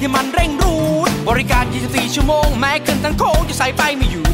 [0.00, 0.76] ที่มันเร่งรู
[1.08, 4.26] ดบริการ 24 ชั่วโมง แม้เกินทั้งโค้งจะใส่ไปไม่อยู่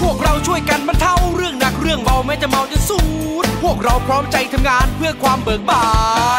[0.00, 3.00] พวกเราช่วยกันบรรเทาเรื่องหนักเรื่องเบาแม้จะเมาจะสู
[3.44, 5.84] ดพวกเราพร้อมใจทำงานเพื่อความเบิกบา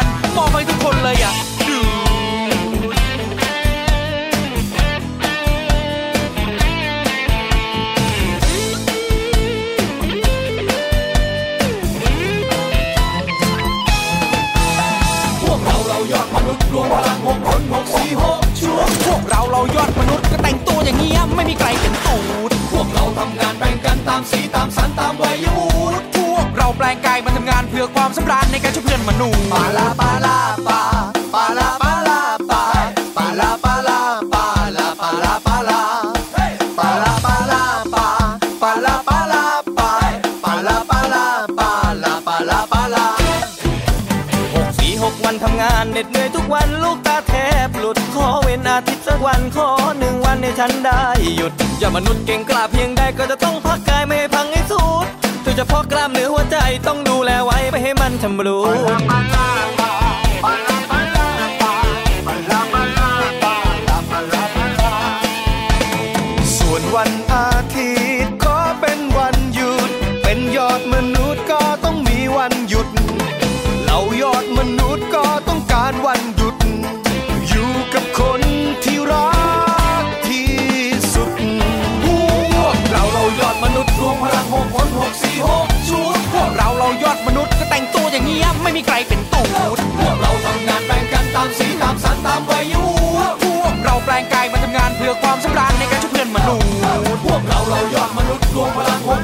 [0.02, 0.04] น
[0.36, 1.34] มองไปทุกคนเลยอะ
[19.06, 22.16] พวกเราเรายอดมนุษย์ก็แต่งตัวอย่างเงี้ยไม่มีใครเป็นตู
[22.48, 25.68] ดพวกเราทำงานแบ่งกันตามสีตามสันตามวัยวุ
[26.00, 30.80] ฒิพวกเราแปลงกายมาทำงานเพื่อความสำราญในการช่วยเพื่อนมนุษย์ปาลาปาลาปา
[31.34, 32.20] ปาลาปาลา
[32.50, 32.62] ปา
[33.16, 33.98] ปาลาปาลา
[34.32, 34.44] ปา
[34.76, 35.82] ลาปาลาปาลา
[36.78, 37.62] ปาลาปาลา
[37.94, 38.06] ปา
[38.62, 39.44] ปาลาปาลา
[39.78, 39.90] ปา
[40.44, 41.26] ปาลาปาลา
[41.58, 41.70] ปา
[42.02, 43.06] ลาปาลาปาลา
[44.54, 47.11] หกสี่หกวันทำงานเหน็ดเหนื่อยทุกวันลูกตา
[48.62, 49.68] อเว้นอาทิตย์สักวันขอ
[49.98, 51.02] หนึ่งวันให้ฉันได้
[51.36, 55.06] หยุด อย่ามนุษย์เก่งกล้าเพียงใดก็จะต้องพักกายไม่ให้พังให้สุด
[55.42, 56.56] โดยเฉพาะกล้ามเนื้อหัวใจ
[56.86, 59.81] ต้องดูแลไว้ไม่ให้มันชำรุด
[88.72, 89.48] ไม่มีใครเป็นตูด
[89.98, 92.92] พวกเราทำงานแบ่งกันตามสีตามสันตามวัยวุ
[93.28, 96.70] ฒิพวกเราแปลงกายมาทำงานเพื่อความสำราญในการช่วยเพื่อนมนุษย์
[97.24, 99.21] พวกเราเรายอดมนุษย์รวมพลังหกคน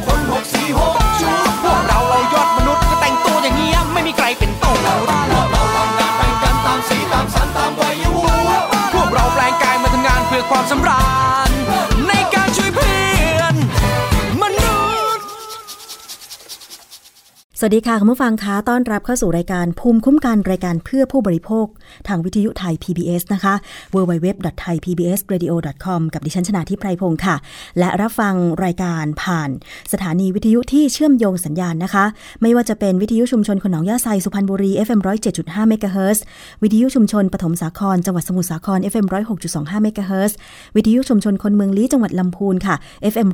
[17.61, 21.67] สวัสดีค่ะคุณผู้ฟังคะต้อนรับเข้าสู่รายการภูมิคุ้มกันรายการเพื่อผู้บริโภค
[22.09, 23.55] ทางวิทยุไทย PBS นะคะ
[23.95, 27.37] www.thaipbsradio.com กับดิฉันชนาทิพไพรพงศ์ค่ะ
[27.79, 29.51] และรับฟังรายการผ่าน
[29.93, 32.05] สถานีวิทยุที่เชื่อมโยงสัญญาณนะคะ
[32.43, 35.01] ไม่ว่าจะเป็นวิทยุชุมชนคนองยาไซสุพรรณบุรี FM
[35.35, 36.25] 107.5เมกะเฮิรตซ์
[36.63, 39.07] วิทยุชุมชนปฐมสาครจังหวัดสมุทรสาคร FM
[39.45, 40.37] 106.25เมกะเฮิรตซ์
[40.77, 42.75] วิทยุชุมชนคนเมืองลี้จังหวัดลำพูนค่ะ
[43.13, 43.29] FM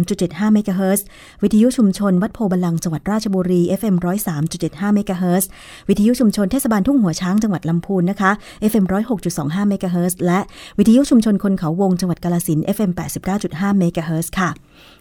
[0.00, 1.04] 103.75เมกะเฮิรตซ์
[1.42, 3.94] วิทยุชุมชนวัดโพธิ์บัลลังก์จังหวัดราชบุรี FM
[4.44, 5.48] 103.75เมกะเฮิรตซ์
[5.88, 8.30] วิทยุชุมชนเทศบาลทุ่งหัวช้างจังหวัดลำพูนนะคะ
[8.70, 8.84] FM
[9.26, 10.40] 106.25เมกะเฮิรตซ์และ
[10.78, 12.90] วิทยุชุมชนคนเขาวงจังหวัดกาฬสินธุ์ FM
[13.34, 14.50] 89.5เมกะเฮิรตซ์ค่ะ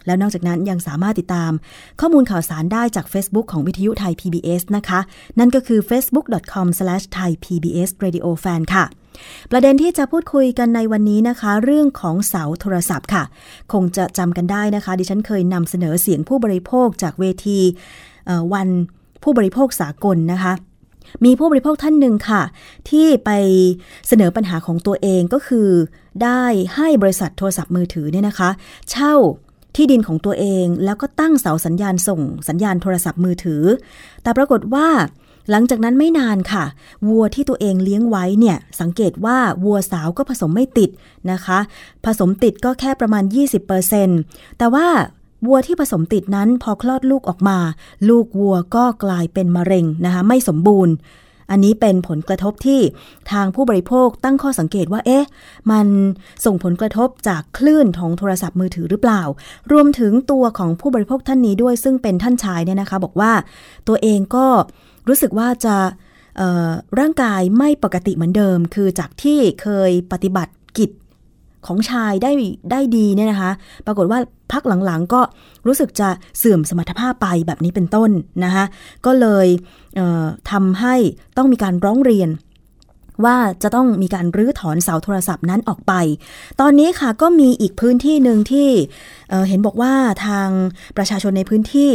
[0.06, 1.51] แล้วนอกจากนั้นยังสามารถติดตาม
[2.00, 5.00] ข้อมูลข่าวสารได้จาก Facebook ของวิทยุไทย PBS นะคะ
[5.39, 8.86] นั่นก็คือ facebook.com/thaipbsradiofan ค่ะ
[9.51, 13.24] ประเด็นที่จะพูดคุยกันในวันนี้นะคะ เรื่องของเสาโทรศัพท์ค่ะ
[13.74, 17.60] คงจะจำกันได้นะคะ ดิฉันเคยนำเสนอเสียงผู้บริโภคจากเวที
[18.54, 18.68] วัน
[19.24, 20.54] ผู้บริโภคสากลนะคะ
[21.25, 22.42] มีผู้บริโภคท่านหนึ่งค่ะ
[22.89, 23.30] ที่ไป
[24.07, 25.69] เสนอปัญหาของตัวเองก็คือ
[26.24, 26.44] ได้
[26.75, 28.50] ให้บริษัทโทรศัพท์มือถือเนี่ยนะคะ
[28.92, 29.13] เช่า
[29.75, 33.63] ที่ดินของตัวเองแล้วก็ตั้งเสาสัญญาณส่งสัญญาณโทรศัพท์มือถือ
[34.24, 34.88] แต่ปรากฏว่า
[35.51, 36.66] หลังจากนั้นไม่นานค่ะ
[37.07, 40.89] วัวที่ตัวเองเลี้ยงไว้เนี่ย สังเกตว่าวัวสาวก็ผสมไม่ติด
[41.31, 41.60] นะคะ
[42.06, 43.24] ผสมติดก็แค่ประมาณ
[43.92, 44.88] 20%แต่ว่า
[45.45, 47.57] วัวที่ผสมติดนั้นพอคลอดลูกออกมา
[48.09, 50.95] ลูกวัวก็กลายเป็นมะเร็งนะคะไม่สมบูรณ์
[51.51, 52.81] อันนี้เป็นผลกระทบที่
[53.31, 55.25] ทางผู้บริโภคตั้งข้อสังเกตว่า เอ๊ะ
[55.71, 55.87] มัน
[56.45, 59.21] ส่งผลกระทบจากคลื่นของโทรศัพท์มือถือหรือเปล่า
[59.71, 63.31] รวมถึงตัวของผู้บริโภคท่านนี้ด้วยซึ่งเป็นท่านชายเนี่ยนะคะ บอกว่า
[63.87, 64.45] ตัวเองก็
[65.07, 65.75] รู้สึกว่าจะ
[66.99, 70.91] ร่างกายไม่ปกติเหมือนเดิม คือจากที่เคยปฏิบัติกิจ
[71.67, 72.31] ของชายได้
[72.71, 73.51] ได้ดีเนี่ยนะคะ
[73.85, 74.19] ปรากฏว่า
[74.51, 75.21] พักหลังๆก็
[75.67, 78.12] รู้สึกจะเสื่อมสมรรถภาพไปแบบนี้เป็นต้น
[78.44, 78.65] นะคะ
[79.06, 79.47] ก็เลย
[79.95, 80.95] เทำให้
[81.38, 82.29] ต้องมีการร้องเรียน
[83.23, 85.94] ว่าจะต้องมีการรื้อถอนเสาโทรศัพท์นั้นออกไป
[86.62, 88.69] ตอนนี้ค่ะก็มีอีกพื้นที่หนึ่งที่
[89.29, 89.94] เเห็นบอกว่า
[90.25, 90.50] ทาง
[90.97, 91.91] ประชาชนในพื้นที่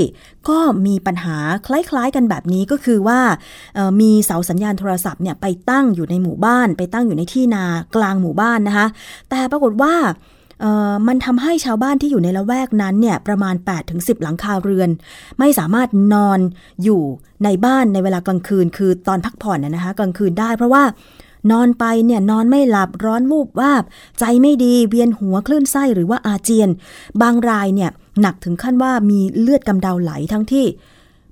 [0.49, 1.37] ก็มีปัญหา
[1.67, 3.21] คล้ายๆกันแบบนี้ก็คือว่า
[4.01, 7.65] มีเสาสัญญาณโทรศัพท์เนี่ยไปตั้งอยู่ในหมู่บ้าน ไปตั้งอยู่ในที่นา
[7.97, 8.87] กลางหมู่บ้านนะคะ
[9.31, 9.95] แต่ปรากฏว่า
[11.09, 13.55] มันทำให้ชาวบ้านที่อยู่ในละแวกนั้นเนี่ยประมาณ
[13.89, 14.91] 8-10 หลังคาเรือน
[15.39, 16.39] ไม่สามารถนอน
[16.85, 17.03] อยู่
[17.45, 20.85] ในบ้านในเวลากลางคืน คือตอนพักผ่อนนะนะคะกลางคืนได้ เพราะว่า
[21.53, 23.85] นอนไปเนี่ยนอนไม่หลับร้อนวูบวาบ
[24.19, 26.71] ใจไม่ดีเวียนหัวคลื่นไส้หรือว่าอาเจียน
[27.23, 27.91] บางรายเนี่ย
[28.21, 30.67] หนักถึงขั้นว่ามีเลือดกำเดาไหลทั้งที่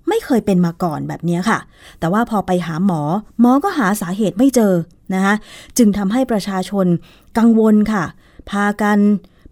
[0.09, 1.59] ไม่เคยเป็นมาก่อนแบบนี้ค่ะ
[1.99, 3.03] แต่ว่าพอไปหาหมอ
[3.41, 4.73] หมอก็หาสาเหตุไม่เจอ
[5.15, 5.35] นะคะ
[5.79, 6.87] จึงทำให้ประชาชน
[7.39, 8.05] กังวลค่ะ
[8.51, 8.99] พากัน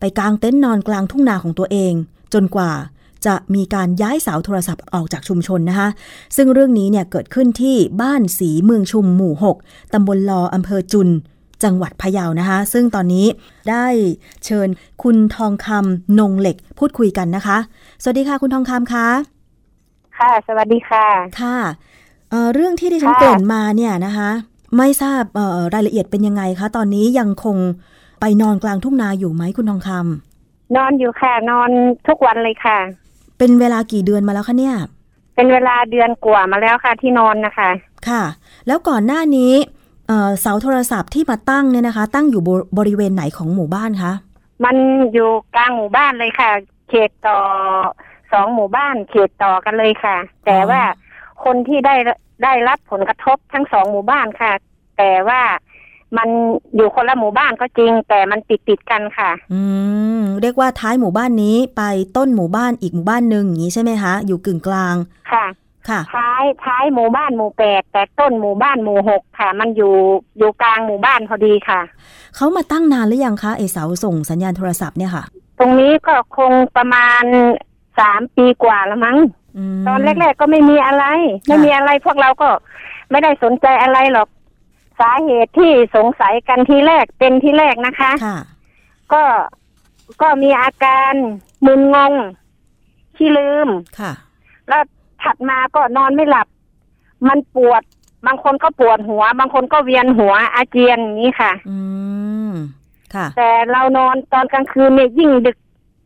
[0.01, 1.93] ไปกางเต็นท์นอนกลางทุ่งนาของตัวเอง
[2.35, 2.73] จนกว่า
[3.27, 5.89] จะมีการย้ายเสาโทรศัพท์ออกจากชุมชนนะคะ
[6.37, 9.33] ซึ่งเรื่องนี้เนี่ยเกิดขึ้นที่บ้านสีเมืองชุมหมู่
[9.63, 11.09] 6ตำบลลออำเภอจุน
[11.65, 13.27] จังหวัดพะเยานะคะ ซึ่งตอนนี้
[13.71, 13.87] ได้
[14.45, 14.69] เชิญ
[15.03, 17.59] คุณทองคำนงเหล็กพูดคุยกันนะคะ
[18.03, 19.09] สวัสดีค่ะคุณทองคำคะ
[20.19, 21.07] ค่ะ สวัสดีค่ะ
[21.41, 21.59] ค่ะ
[22.31, 24.31] เอ่อเรื่องที่ดิฉันค่ะเกริ่นมาเนี่ยนะคะ
[24.77, 27.57] ไม่ทราบเอ่อรายละเอียดเป็นยังไงคะ ตอนนี้ยังคง
[28.21, 31.71] ไปนอนกลางทุ่งนาอยู่ไหมคุณทองคำนอนอยู่ค่ะ นอน
[32.09, 32.79] ทุกวันเลยค่ะ
[33.39, 34.77] เป็นเวลากี่เดือนมาแล้วคะเนี่ย
[35.35, 37.71] เป็นเวลาเดือนกว่ามาแล้วค่ะ ที่นอนนะคะ
[38.09, 38.23] ค่ะ
[38.67, 39.53] แล้วก่อนหน้านี้
[40.07, 44.13] เอ่อเสาโทรศัพท์ที่มาตั้งเนี่ยนะคะ ตั้งอยู่บบริเวณไหนของหมู่บ้านคะ
[44.65, 44.77] มัน
[45.13, 46.51] อยู่กลางหมู่บ้านเลยค่ะ
[46.89, 47.39] เขตต่อ
[48.33, 50.17] สองหมู่บ้านเขตต่อกันเลยค่ะ
[50.47, 50.81] แต่ว่า
[51.45, 51.95] คนที่ได้
[52.45, 54.53] ได้รับผลกระทบทั้งสองหมู่บ้านค่ะ
[54.99, 55.41] แต่ว่า
[56.17, 56.29] มัน
[56.77, 59.63] อยู่คนละหมู่บ้านก็จริง แต่มันติดติดๆกันค่ะ อื
[60.19, 61.83] มเรียกว่าท้ายหมู่บ้านนี้ไป
[62.17, 64.97] ต้นหมู่บ้านอีกหมู่บ้านหนึ่งอย่างนี้ใช่ไหมคะอยู่กึ่งกลาง
[65.33, 65.47] ค่ะ
[65.89, 69.95] ค่ะ ท้ายท้ายหมู่บ้านหมู่แปดแต่ต้นหมู่บ้านหมู่หกค่ะ มันอยู่
[70.39, 71.81] อยู่กลางหมู่บ้านพอดีค่ะ
[72.37, 75.25] เขามาตั้งนานหรือยังคะไอเสาส่งสัญญาณโทรศัพท์เนี่ยค่ะ
[75.59, 77.25] ตรงนี้ก็คงประมาณ
[77.99, 79.19] สามปีกว่าแล้วมั้ง
[79.79, 81.05] มตอนแรก ๆ ก็ไม่มีอะไร
[81.47, 82.49] ไม่มีอะไรพวกเราก็
[83.11, 84.29] ไม่ได้สนใจอะไรหรอก
[85.01, 88.39] สาเหตุที่สงสัยกันทีแรกเป็นที่แรกนะคะค่ะ
[89.13, 89.23] ก็
[90.23, 91.13] ก็มีอาการ
[91.67, 92.13] มึนงง
[93.17, 93.69] ขี้ลืม
[94.01, 94.13] ค่ะ
[94.69, 94.83] แล้ว
[95.23, 96.49] ถัดมาก็นอนไม่หลับ
[97.29, 97.83] มันปวด
[98.27, 101.79] บางคนก็ปวดหัว บางคนก็เวียนหัวอาเจียนอย่างนี้ค่ะ อื
[102.51, 102.53] ม
[103.15, 105.57] ค่ะ แต่เรานอนตอนกลางคืนเนี่ยยิ่งดึก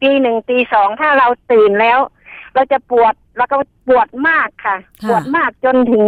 [0.03, 1.99] ตีหนึ่งตีสองถ้าเราตื่นแล้ว
[2.55, 3.57] เราจะปวดแล้วก็
[3.88, 6.05] ปวดมากค่ะค่ะปวดมากจนถึง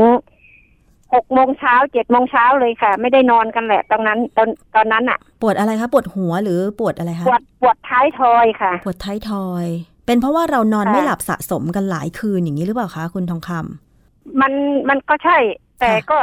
[1.14, 9.66] หกโมงเช้าเจ็ดโมงเช้าเลยค่ะ ไม่ได้นอนกันแหละตรงนั้นตอนตอนนั้นอะปวดอะไรคะปวดหัวหรือปวดอะไรคะปวดปวดท้ายทอยค่ะ ปวดท้ายทอย
[10.07, 14.52] เป็นเพราะว่าเรานอนค่ะไม่หลับสะสมกันหลายคืนอย่างนี้หรือเปล่าคะคุณทองคำมัน
[14.88, 15.38] มันก็ใช่
[15.81, 16.21] แต่ค่ะก็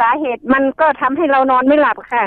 [0.00, 2.24] สาเหตุมันก็ทำให้เรานอนไม่หลับค่ะ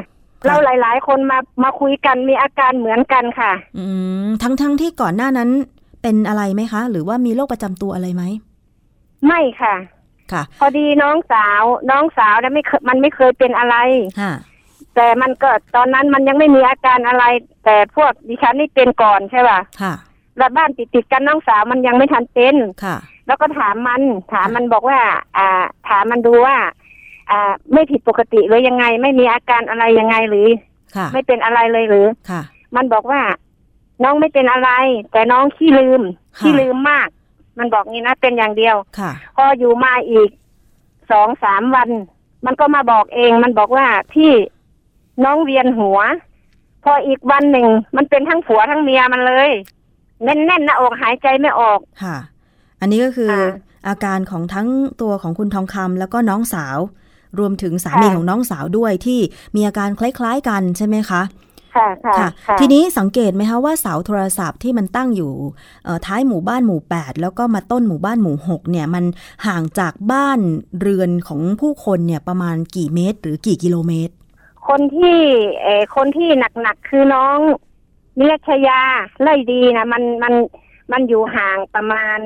[0.48, 3.86] เราหลาย ๆ คนมามาคุยกันมีอาการเหมือนกันค่ะ อื
[4.26, 5.50] มทั้งทั้งที่ก่อนหน้านั้น
[6.02, 8.24] เป็นอะไรไหมคะ หรือว่ามีโรคประจำตัวอะไรไหม
[9.28, 9.76] ไม่ค่ะ
[10.34, 13.75] ค่ะ พอดีน้องสาวน้องสาวเนี่ยไม่เคยมันไม่เคยเป็นอะไร
[14.22, 14.34] ค่ะ
[14.96, 17.24] แต่มันก็ตอนนั้นมันยังไม่มีอาการอะไร
[17.65, 19.93] แต่พวกดิฉันนี่เป็นก่อนใช่ป่ะค่ะ
[20.38, 24.01] แล้วบ้านติดติดๆกันน้องสาวมันยังไม่ทันเป็นค่ะ แล้วก็ถามมัน
[24.34, 25.00] ถามมันบอกว่า
[25.38, 26.57] อ่า ถามมันดูว่า
[27.31, 30.48] อ่า ไม่ผิดปกติหรือยังไง ไม่มีอาการอะไรยังไงหรือ
[30.96, 32.41] ค่ะ ไม่เป็นอะไรเลยหรือค่ะ
[32.75, 33.22] มันบอกว่า
[34.03, 34.69] น้องไม่เป็นอะไร
[35.12, 36.01] แต่น้องขี้ลืม
[36.38, 37.07] ค่ะขี้ลืมมาก
[37.60, 40.30] มันบอกงี้นะเป็นอย่างเดียวค่ะพออยู่มาอีก
[41.12, 41.90] สองสามวัน
[42.46, 44.32] มันก็มาบอกเอง มันบอกว่าพี่
[45.24, 46.00] น้องเวียนหัว
[46.84, 49.50] พออีกวันหนึ่ง มันเป็นทั้งผัวทั้งเมียมันเลย
[50.24, 52.18] แน่นๆหน้าอกหายใจไม่ออกค่ะ
[52.82, 53.42] อันนี้ก็คืออา
[53.88, 54.68] อาการของทั้ง
[55.02, 56.78] ตัวของคุณทองคำแล้วก็น้องสาว
[57.40, 59.20] รวมถึงสามีค่ะของน้องสาวด้วยที่
[59.56, 61.22] มีอาการคล้าย ๆ กันใช่ไหมคะ
[61.77, 65.31] ค่ะค่ะค่ะค่ะทีนี้สังเกตไหมคะว่าเสาโทรศัพท์ที่มันตั้งอยู่
[65.84, 69.03] เอ่อท้ายหมู่บ้านหมู่ 8 แล้วก็มาต้นหมู่บ้านหมู่ 6 เนี่ยมัน
[69.48, 70.39] ห่างจากบ้าน
[70.79, 74.13] เรือนของผู้คนเนี่ยประมาณกี่เมตร หรือกี่กิโลเมตร
[74.67, 75.19] คนที่
[75.62, 76.29] เออคนที่
[76.62, 77.38] หนักๆคือน้อง
[78.17, 78.81] นิรชยา
[79.22, 80.34] ไล่ดีนะมันมัน
[80.91, 82.19] มันอยู่ห่างประมาณ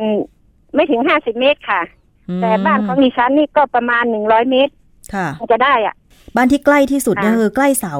[0.75, 1.81] ไม่ถึงห้าสิบเมตรค่ะ
[2.29, 4.73] อืมแต่บ้านของดิฉันนี่ก็ประมาณหนึ่งร้อยเมตร
[5.13, 5.95] ค่ะจะได้อะ
[6.35, 7.93] บ้านที่ใกล้ที่สุดเนี่ยค่ะคือใกล้เสา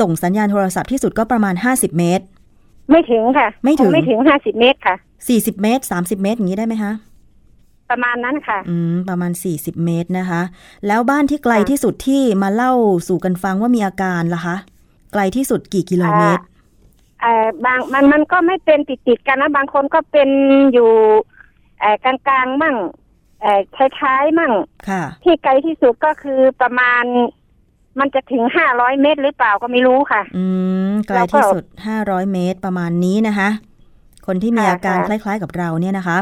[0.00, 2.24] ส่งสัญญาณโทรศัพท์ที่สุดก็ประมาณ50เมตร
[2.90, 4.96] ไม่ถึงค่ะ ไม่ถึงคไม่ถึงห้าสิบเมตรค่ะ
[5.28, 6.92] 40เมตร30เมตรอย่างนี้ได้ไหมคะ
[7.90, 10.42] ประมาณนั้นค่ะ อืม ประมาณ40เมตรนะคะ
[10.86, 12.72] แล้วบ้านที่ไกลค่ะที่สุดที่มาเล่า
[13.08, 14.56] สู่กันฟังว่ามีอาการล่ะคะ
[15.12, 16.42] ไกลที่สุดกี่กิโลเมตร
[17.20, 20.28] เออบางมันมันก็ไม่เป็นติดติดๆกันนะบางคนก็เป็น
[20.72, 20.90] อยู่
[21.80, 22.76] เออกลางๆมั่ง
[23.40, 23.60] เออ
[24.00, 24.52] ท้ายๆมั่ง
[24.88, 27.04] ค่ะ ที่ไกลที่สุดก็คือประมาณ
[28.00, 30.44] มันจะถึงห้าร้อยเมตรหรือเปล่าก็ไม่รู้ค่ะ อื
[30.90, 31.64] มไกลที่สุด
[31.98, 33.48] 500เมตรประมาณนี้นะคะ
[34.26, 36.18] คนที่มีค่ะอาการคค่ะล้าย ๆกับเราเนี่ยนะคะ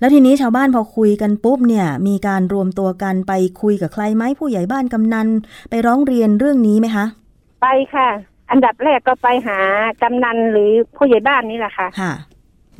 [0.00, 5.28] แล้วทีนี้ชาวบ้านพอคุยกันปุ๊บเนี่ย มีการรวมตัวกันไปคุยกับใครไหมผู้ใหญ่บ้านกำนัน
[5.70, 7.04] ไปร้องเรียนเรื่องนี้ไหมคะ
[7.62, 8.08] ไปค่ะ
[8.50, 9.58] อันดับแรกก็ไปหา
[10.02, 12.12] กำนันหรือผู้ใหญ่บ้านนี่แหละค่ะค่ะ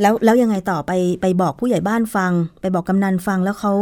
[0.01, 3.73] แล้วแล้วยังไงต่อไปไปบอกผู้ใหญ่บ้านฟัง ไปบอกกำนันฟังแล้วเขา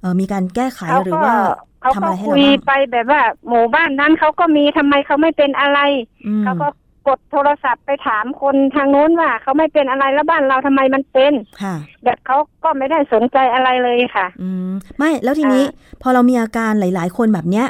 [0.00, 1.36] เอ่อมีการแก้ไขเขาหรือก็ว่า
[1.82, 5.78] เขาทำก็อะไรให้คุเรายบ้างไปแบบว่า หมู่บ้านนั้นเขาก็มีทำไมเขาไม่เป็นอะไร
[6.26, 6.68] อืมเขาก็
[7.08, 11.74] กดโทรศัพท์ไปถามคนทางโน้นว่าเขาไม่เป็นอะไรแล้วบ้านเราทำไมมันเป็นค่ะ
[12.04, 17.66] แบบเขาก็ไม่ได้สนใจอะไรเลยค่ะ อืมไม่แล้วทีนี้อ่พอเรามีอาการหลาย ๆ คนแบบเนี้ย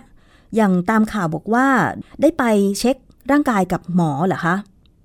[0.57, 1.67] อย่างตามข่าวบอกว่า
[2.23, 2.45] ได้ไป
[2.79, 2.97] เช็ค
[3.31, 4.57] ร่างกายกับหมอเหรอคะ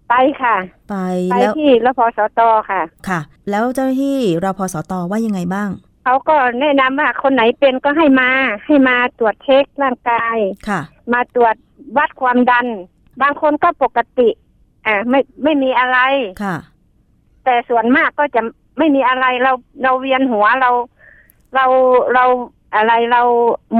[0.10, 0.56] ไปค่ะ
[0.90, 0.96] ไป
[1.32, 5.70] ไปแล้วที่รพสตค่ะค่ะ แล้วเจ้าหน้าที่รพสตว่ายังไงบ้าง
[6.10, 8.30] เขาก็แนะนำว่าคนไหนเป็นก็ให้มา
[8.66, 10.38] ให้มาตรวจเช็คร่างกาย
[10.68, 10.82] ค่ะ
[11.14, 11.56] มาตรวจ
[11.98, 12.68] วัดความดัน
[13.22, 14.30] บางคนก็ปกติ
[14.86, 15.98] อ่าไม่ไม่มีอะไร
[16.44, 16.56] ค่ะ
[17.46, 18.42] แต่ส่วนมากก็จะ
[18.78, 19.52] ไม่มีอะไรเรา
[19.84, 20.72] เราเวียนหัวเรา
[21.56, 21.66] เรา
[22.14, 22.26] เรา
[22.76, 23.22] อะไรเรา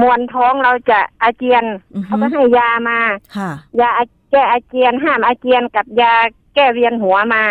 [0.00, 2.98] มวนท้องเราจะอาเจียนอือฮึเขาก็ให้ยามา
[3.36, 6.12] ค่ะยาอาแก้อาเจียนห้ามอาเจียนกับยา
[6.54, 7.44] แก้เวียนหัวมา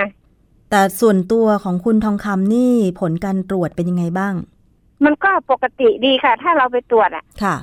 [0.70, 4.34] แต่ส่วนตัวของคุณทองคำนี่ผลการตรวจเป็นยังไงบ้าง
[5.06, 7.56] มันก็ปกติดีค่ะ ถ้าเราไปตรวจอะค่ะ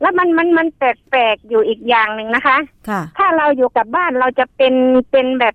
[0.00, 2.56] แล้วมันมันมันแปลกๆอยู่อีกอย่างหนึ่งนะคะ
[2.88, 4.74] ค่ะ ถ้าเราอยู่กับบ้านเราจะเป็น
[5.10, 5.54] เป็นแบบ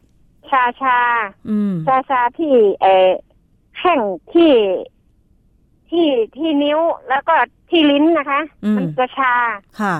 [0.51, 0.99] ชาชา
[1.49, 3.09] อืม ชาชาที่เออ
[3.77, 3.99] แข้ง
[4.33, 4.51] ที่
[5.89, 7.33] ที่ที่นิ้วแล้วก็
[7.69, 9.33] ที่ลิ้นนะคะ อืม มันจะชา
[9.81, 9.95] ค่ะ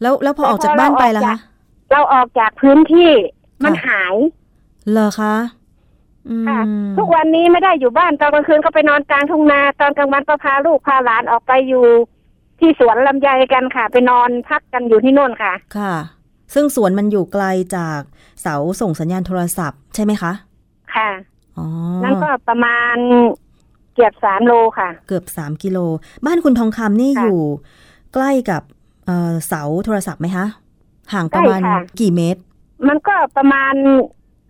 [0.00, 3.10] แล้วแล้วพอแต่ออกจากพอบ้านเราไปออกล่ะจาคะกเราออกจากพื้นที่
[3.64, 4.14] มันค่ะ หาย
[4.90, 5.57] เหรอคะอืม
[6.48, 6.60] ค่ะ
[6.98, 11.84] ทุกวันนี้ไม่ได้อยู่บ้านตอนกลางคืนก็ไปนอนกลางทุ่งนาตอนกลางวันก็พาลูกพาหลานออกไปอยู่
[12.60, 15.94] ที่สวนลำไยกันค่ะ ไปนอนพักกันอยู่ที่โน่นค่ะ ค่ะ
[16.54, 17.44] ซึ่งสวนมันอยู่ไกล
[17.76, 18.00] จาก
[18.42, 20.32] เสาส่งสัญญาณโทรศัพท์ใช่ไหมคะ
[20.94, 21.10] ค่ะ
[21.58, 21.66] อ๋อ
[22.04, 22.96] นั่นก็ประมาณ
[23.94, 25.78] เกือบสามโลค่ะ เกือบ3กิโล
[26.26, 27.40] บ้านคุณทองคำนี่ค่ะอยู่
[28.14, 28.62] ใกล้กับ
[29.06, 30.46] เอ่อเสาโทรศัพท์ไหมคะ
[31.12, 32.40] ห่างประมาณใกล้ค่ะกี่เมตร
[32.88, 33.74] มันก็ประมาณ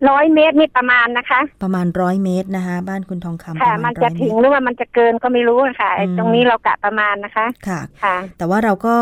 [0.07, 8.95] ร้อยเมตรนี่ประมาณนะคะ ประมาณร้อยเมตรนะคะ บ้านคุณทองคำปค่ะระมัมาณนร้จะอยเมถึงตรหรือว่ามันจะเกินก็ไม่รู้ค่ะไอ้อืมตรงนี้เรากะประมาณนะคะค่ะค่ะ แต่ว่าเราก็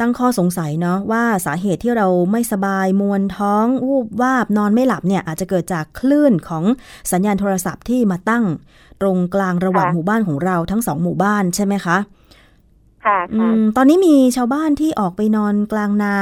[0.00, 6.64] ตั้งข้อสงสัยเนาะว่าสาเหตุที่เราไม่สบายมวนท้องวูบวาบนอนไม่หลับเนี่ย อาจจะเกิดจากคลื่นของ
[7.12, 8.44] สัญญาณโทรศัพท์ที่มาตั้ง
[9.00, 11.96] ตรงกลางระหว่างค่ะหมู่บ้านของเราทั้งสองหมู่บ้านใช่ไหมคะ
[13.04, 16.14] ค่ะอืค่ะมตอนนี้มีชาวบ้านที่ออกไปนอนกลางนา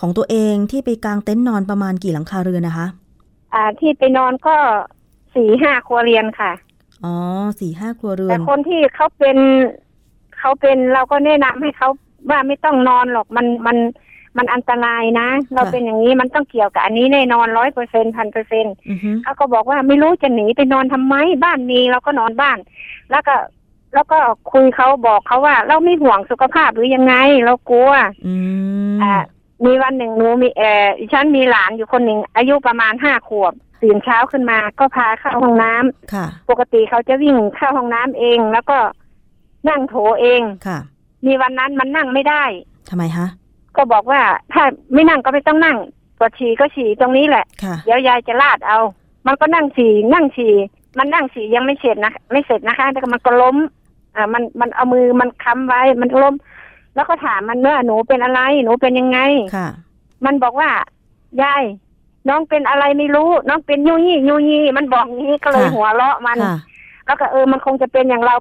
[0.00, 2.86] ของตัวเองที่ไปกางเต็นท์นอนประมาณกี่หลังคาเรือนนะคะ
[3.54, 4.56] อ่าที่ไปนอนก็
[5.34, 6.52] สี่ห้าครัวเรียนค่ะ
[7.04, 7.14] อ๋อ
[7.60, 9.38] สี่ห้าครัวเรือแต่นคนที่เขาเป็น
[10.38, 11.88] เขาเป็นเราก็แนะนำให้เขา
[12.30, 13.76] ว่าไม่ต้องนอนหรอกมันมัน
[14.36, 22.58] มันอันตรายนะ เราเป็นอย่างนี้มันต้องเกี่ยวกับอันนี้แน่นอนร้อยเปอร์เซ็นพันเปอร์เซ็นอือฮึเขาก็บอกว่าไม่รู้จะหนีไปนอนทำไมบ้านมีเราก็นอนบ้าน
[23.10, 23.34] แล้วก็
[23.94, 24.18] แล้วก็
[24.52, 27.92] คุยเขาบอกเขาว่า เราไม่ห่วงสุขภาพหรือยังไง เรากลัว
[28.26, 28.34] อื
[28.94, 29.14] มอ่า
[29.64, 33.52] มีวันหนึ่งหนูมีเออดิฉันมีหลานอยู่คนหนึ่งอายุประมาณห้าขวบ
[33.82, 38.78] ตื่นเช้าขึ้นมาก็พาเข้าห้องน้ำค่ะ ปกติเขาจะวิ่งเข้าห้องน้ำเอง แล้วก็
[39.68, 40.78] นั่งโถเองค่ะ
[41.26, 42.44] มีวันนั้นมันนั่งไม่ได้
[42.90, 43.26] ทำไมคะ
[43.76, 44.20] ก็บอกว่า
[44.52, 44.64] ถ้า
[44.94, 45.78] ไม่นั่งก็ไม่ต้องนั่ง
[46.18, 48.78] ปวดฉี่ก็ฉี่ตรงนี้แหละค่ะเดี๋ยวยายจะลาดเอา
[49.26, 50.54] มันก็นั่งฉี่นั่งฉี่
[50.98, 53.56] มันนั่งฉี่ยังไม่เสร็จนะไม่เสร็จนะคะแต่มันก็ล้ม
[54.16, 56.34] อ่ามันมันเอามือมันค้ำไว้มันล้ม
[56.94, 59.18] แล้วก็ถามมันว่าหนูเป็นอะไร หนูเป็นยังไง
[59.56, 59.68] ค่ะ
[60.24, 60.68] มันบอกว่า
[61.42, 61.64] ยาย
[62.28, 66.56] น้องเป็นอะไรไม่รู้ น้องเป็นยูยี่ยูยี่มันบอกงี้ก็เลยค่ะหัวเราะมันค่ะ
[67.06, 68.34] แล้วก็เออมันคงจะเป็นอย่างเรา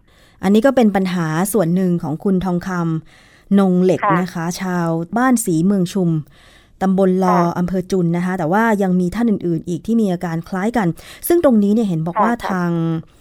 [0.43, 6.09] อันนี้ก็เป็นปัญหาส่วนหนึ่งของคุณทองคำนงเหล็กค่ะนะคะ ชาวบ้านสีเมืองชุม
[6.81, 10.87] ตำบลลอค่ะอำเภอจุนนะคะ แต่ว่ายังมีท่านอื่น ๆ อีกที่มีอาการคล้ายกัน
[11.27, 13.20] ซึ่งตรงนี้เนี่ยเห็นบอกค่ะว่าค่ะทางเอ่อนะ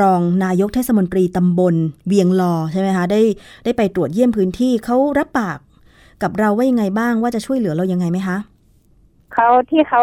[0.00, 1.74] รองนายกเทศมนตรีตำบล
[2.06, 3.20] เวียงลอใช่ไหมคะได้
[3.64, 5.58] ได้ไปตรวจเยี่ยมพื้นที่เขารับปาก
[6.22, 8.36] กับเราว่ายังไงบ้างว่าจะช่วยเหลือเรายังไงไหมคะ
[9.34, 10.02] เขาที่เขา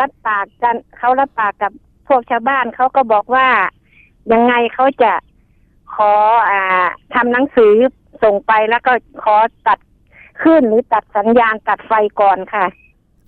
[0.00, 1.72] รับปากกันเขารับปากกับ
[2.08, 3.46] พวกชาวบ้านเขาก็บอกว่า
[4.32, 5.12] ยังไงเขาจะ
[5.94, 6.12] ขอ
[6.48, 6.60] อ่า
[7.14, 7.72] ทำหนังสือ
[8.22, 8.92] ส่งไปแล้วก็
[9.22, 9.78] ขอตัด
[10.42, 12.64] ขึ้นหรือตัดสัญญาณตัดไฟก่อนค่ะ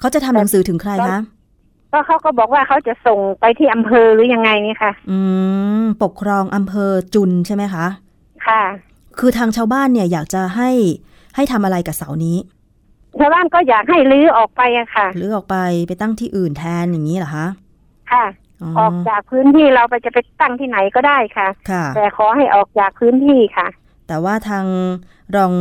[0.00, 1.20] เขาจะทำหนังสือถึงใครคะ
[1.92, 5.18] ก็เขาก็บอกว่าเขาจะส่งไปที่อำเภอหรือยังไงนี่ค่ะ อื
[5.82, 7.86] ม ปกครองอำเภอจุนใช่ไหมคะ
[8.46, 8.62] ค่ะ
[9.18, 10.70] คือทางชาวบ้านเนี่ยอยากจะให้
[11.36, 12.36] ให้ทำอะไรกับเสานี้
[13.18, 15.56] ชาวบ้านก็อยากให้รื้อออกไปอะค่ะ หรือออกไป
[15.88, 17.46] ไปตั้งที่อื่นแทนอย่างนี้เหรอคะ
[18.12, 18.24] ค่ะ
[18.62, 23.68] อ๋อออกจากพื้นที่เราไปจะไปตั้งที่ไหนก็ได้ค่ะ ค่ะ แต่ขอให้ออกจากพื้นที่ค่ะ
[24.08, 24.64] แต่ว่าทาง
[25.36, 25.52] รอง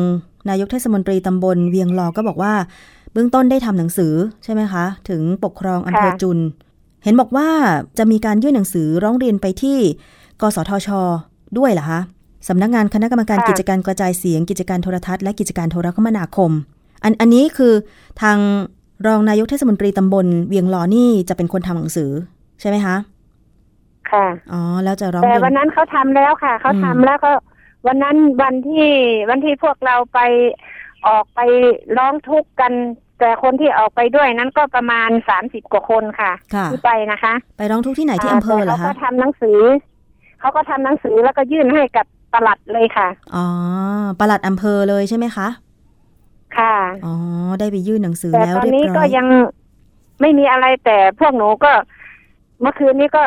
[0.49, 6.39] นายกเทศมนตรีตำบลเวียงลอก็บอกว่าเบื้องต้นได้ทำหนังสือใช่ไหมคะ ถึงปกครองอำเภอค่ะจุน
[7.03, 7.49] เห็นบอกว่า
[7.97, 9.77] จะมีการยื่นหนังสือร้องเรียนไปที่
[10.41, 10.89] กสทช
[11.57, 11.99] ด้วยเหรอคะ
[12.47, 16.51] สำนักงานคณะกรรมการกิจการกระจายเสียงกิจการโทรทัศน์และกิจการโทรคมนาคม
[17.03, 17.73] อันอันนี้คือ
[18.21, 18.37] ทาง
[19.07, 22.11] รองนายกเทศมนตรีตำบลเวียงลอนี่จะเป็นคนทำหนังสือ
[22.61, 22.95] ใช่ไหมคะ
[24.11, 27.31] ค่ะ อ๋อ แล้วจะร้องแต่เรียนวันนั้นเขาทำแล้วค่ะ เขาอืมทำแล้วก็
[27.87, 28.89] วันนั้นวันที่
[29.29, 30.19] วันที่พวกเราไป
[31.07, 31.39] ออกไป
[31.97, 32.73] ร้องทุกข์กัน
[33.19, 39.59] แต่คนที่ออกไปด้วยนั้นก็ประมาณสามสิบกว่าคนค่ะค่ะที่ไปนะคะ ไปร้องทุกข์ที่ไหนที่อำเภอเหรอแต่เขาคะก็ทำหนังสือ
[40.39, 43.45] เขาก็ทำหนังสือแล้วก็ยื่นให้กับปลัดเลยค่ะ อ๋อ
[44.19, 45.47] ปลัดอำเภอเลยใช่ไหมคะ
[46.57, 47.13] ค่ะ อ๋อ
[47.59, 49.27] ได้ไปยื่นหนังสือแต่แล้วตอนเรียบนี้ร้ก็อยยัง
[50.21, 51.71] ไม่มีอะไรแต่พวกหนูก็
[52.61, 53.23] เมื่อคืนนี้ก็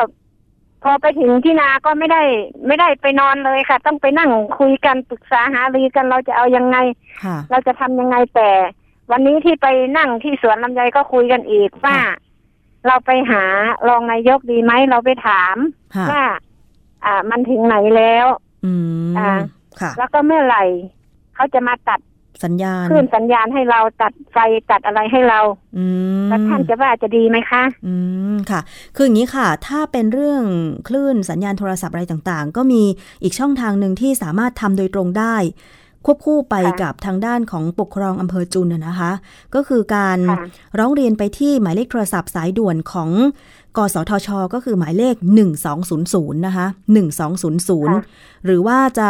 [0.83, 2.21] พอไปถึงที่นาก็ไม่ได้
[2.67, 4.29] ไม่ได้ไปนอนเลยค่ะ ต้องไปนั่ง
[4.59, 6.77] คุยกันปรึกษาหารือกันเราจะเอายังไง
[7.23, 8.49] ค่ะเราจะทำยังไงแต่
[9.11, 11.97] วันนี้ที่ไปนั่งที่สวนลำไยก็คุยกันอีกว่า
[12.87, 13.43] เราไปหา
[13.87, 15.55] รองนายกดีไหมเราไปถาม
[15.95, 16.23] ค่ะว่า
[17.05, 18.25] อ่า มันถึงไหนแล้ว
[18.65, 18.73] อื
[19.09, 19.31] มอ่า
[19.79, 20.63] ค่ะ แล้วก็เมื่อไหร่
[21.35, 21.99] เขาจะมาตัด
[22.43, 24.37] สัญญาณคลื่นสัญญาณให้เราตัดไฟ
[24.71, 25.39] ตัดอะไรให้เรา
[25.77, 25.85] อื
[26.23, 27.93] มแล้วท่านจะว่าจะดีไหมคะ อื
[28.33, 28.61] มค่ะ
[28.95, 30.43] คืออย่างนี้ค่ะ ถ้าเป็นเรื่อง
[30.87, 32.83] คลื่นสัญญาณโทรศัพท์อะไรต่างๆ ก็มี
[33.23, 35.35] อีกช่องทางหนึ่งที่สามารถทำโดยตรงได้
[36.05, 39.11] ควบคู่ไปค่ะกับทางด้านของปกครองอำเภอจุนนะนะคะ
[39.55, 40.37] ก็คือการค่ะ
[40.79, 43.09] ร้องเรียนไปที่หมายเลขโทรศัพท์สายด่วนของ
[43.77, 45.15] กสทช ก็คือหมายเลข
[45.81, 46.67] 1200 นะคะ
[47.35, 49.09] 1200 หรือว่าจะ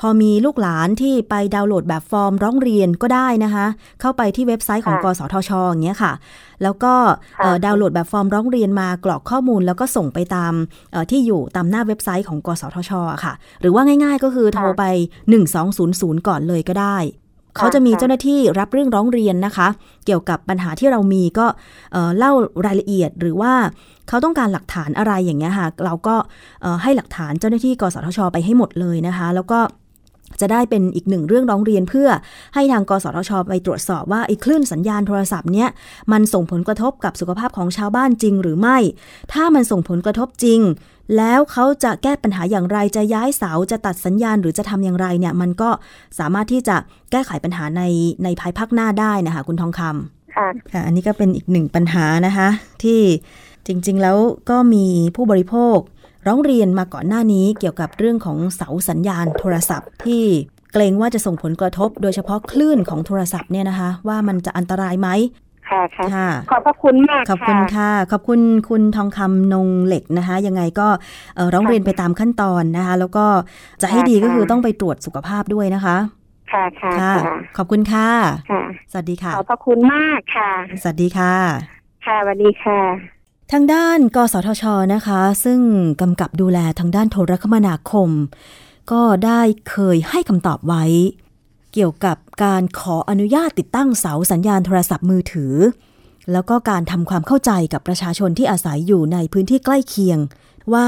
[0.00, 3.66] พอมีลูกหลานที่ไปดาวน์โหลดแบบฟอร์มร้องเรียนก็ได้นะคะ
[4.00, 6.12] เข้าไปที่เว็บไซต์ของค่ะกสทช อย่างเงี้ยค่ะ
[6.62, 6.94] แล้วก็
[7.38, 10.52] ค่ะเอ่อดาวน์โหลดแบบฟอร์มร้องเรียนมากรอกข้อมูลแล้วก็ส่งไปตาม
[10.92, 14.84] เอ่อที่อยู่ตามหน้าเว็บไซต์ของกสทชอะค่ะ หรือว่าง่าย ๆ ก็คือโทรไป
[15.56, 16.98] 1200 ก่อนเลยก็ได้
[17.56, 19.68] เขาจะมีเจ้าหน้าที่รับเรื่องร้องเรียนนะคะ
[20.06, 21.46] เกี่ยวกับปัญหาที่เรามีก็
[22.18, 22.32] เล่า
[22.66, 23.52] รายละเอียดหรือว่า
[24.08, 26.16] เขาต้องการหลักฐานอะไรอย่างเงี้ยค่ะ เราก็
[26.82, 29.58] ให้หลักฐานเจ้าหน้าที่กสทช ไปให้หมดเลยนะคะ แล้วก็
[30.40, 32.08] จะได้เป็นอีกหนึ่งเรื่องร้องเรียนเพื่อ
[32.54, 35.68] ให้ทางกสทช ไปตรวจสอบว่าไอ้คลื่นสัญญาณโทรศัพท์เนี้ย
[36.12, 38.78] มันส่งผลกระทบกับสุขภาพของชาวบ้านจริงหรือไม่
[39.32, 40.60] ถ้ามันส่งผลกระทบจริง
[41.16, 45.70] แล้วเขาจะแก้ปัญหาอย่างไรจะย้ายเสาจะตัดสัญญาณหรือจะทำอย่างไรเนี่ยมันก็
[46.18, 46.76] สามารถที่จะ
[47.10, 47.82] แก้ไขปัญหาใน
[48.24, 52.48] ในภายภาคหน้าได้นะคะคุณทองคำค่ะค่ะอันนี้ก็เป็นอีกหนึ่งปัญหานะคะ
[52.82, 53.00] ที่
[53.66, 54.16] จริง ๆ แล้ว
[54.50, 55.76] ก็มีผู้บริโภค
[56.26, 60.24] ร้องเรียนมาก่อนหน้านี้เกี่ยวกับเรื่องของเสาสัญญาณโทรศัพท์ที่
[60.72, 65.08] เกรงว่าจะส่งผลกระทบ โดยเฉพาะคลื่นของโทรศัพท์เนี่ยนะคะ ว่ามันจะอันตรายไหม
[65.68, 70.88] ค่ะค่ะค่ะขอบพระคุณมากขอบคุณค่ะ ขอบคุณคุณทองคำนงเหล็กนะคะ ยังไงก็
[71.36, 73.26] เอ่อร้องเรียนไปตามขั้นตอนนะคะ แล้วก็
[73.82, 75.96] จะให้ดีก็คือต้องไปตรวจสุขภาพด้วยนะคะ
[76.52, 78.08] ค่ะค่ะค่ะค่ะขอบคุณค่ะ
[78.50, 80.50] ค่ะสวัสดีค่ะ ขอบพระคุณมากค่ะ
[80.82, 81.34] สวัสดีค่ะ
[82.06, 83.21] ค่ะสวัสดีค่ะ
[83.52, 85.60] ทางด้าน กสทชนะคะ ซึ่ง
[86.00, 88.10] กำกับดูแลทางด้านโทรคมนาคม
[88.92, 90.84] ก็ได้เคยให้คำตอบไว้
[91.72, 95.54] เกี่ยวกับการขออนุญาตติดตั้งเสาสัญญาณโทรศัพท์มือถือ
[96.32, 100.18] แล้วก็การทำความเข้าใจกับประชาชนที่อาศัยอยู่ในพื้นที่ใกล้เคียง
[100.72, 100.86] ว่า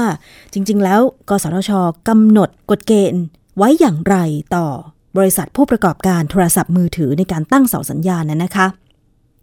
[0.53, 1.71] จริง ๆ แล้ว กสทช
[2.09, 3.23] กำหนดกฎเกณฑ์
[3.57, 4.15] ไว้อย่างไร
[4.55, 4.67] ต่อ
[5.17, 8.67] บริษัทผู้ประกอบการโทรศัพท์มือถือในการตั้งเสาสัญญาณนั้นนะคะ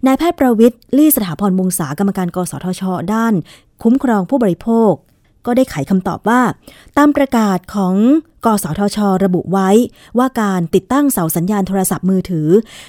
[0.06, 2.82] นายแพทย์ประวิทย์ลี่สถาพรมงษากรรมการกสทช
[3.14, 3.34] ด้าน
[3.82, 4.92] คุ้มครองผู้บริโภค
[5.46, 6.40] ก็ได้ไขคำตอบว่า
[6.96, 7.94] ตามประกาศของ
[8.44, 9.70] กสทช ระบุไว้
[10.18, 12.48] ว่าการติดตั้งเสาสัญญาณโทรศัพท์มือถือ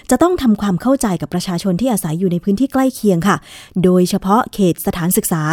[0.10, 3.38] จะต้องทำความเข้าใจกับประชาชนที่อาศัยอยู่ในพื้นที่ใกล้เคียงค่ะ
[3.84, 5.44] โดยเฉพาะเขตสถานศึกษา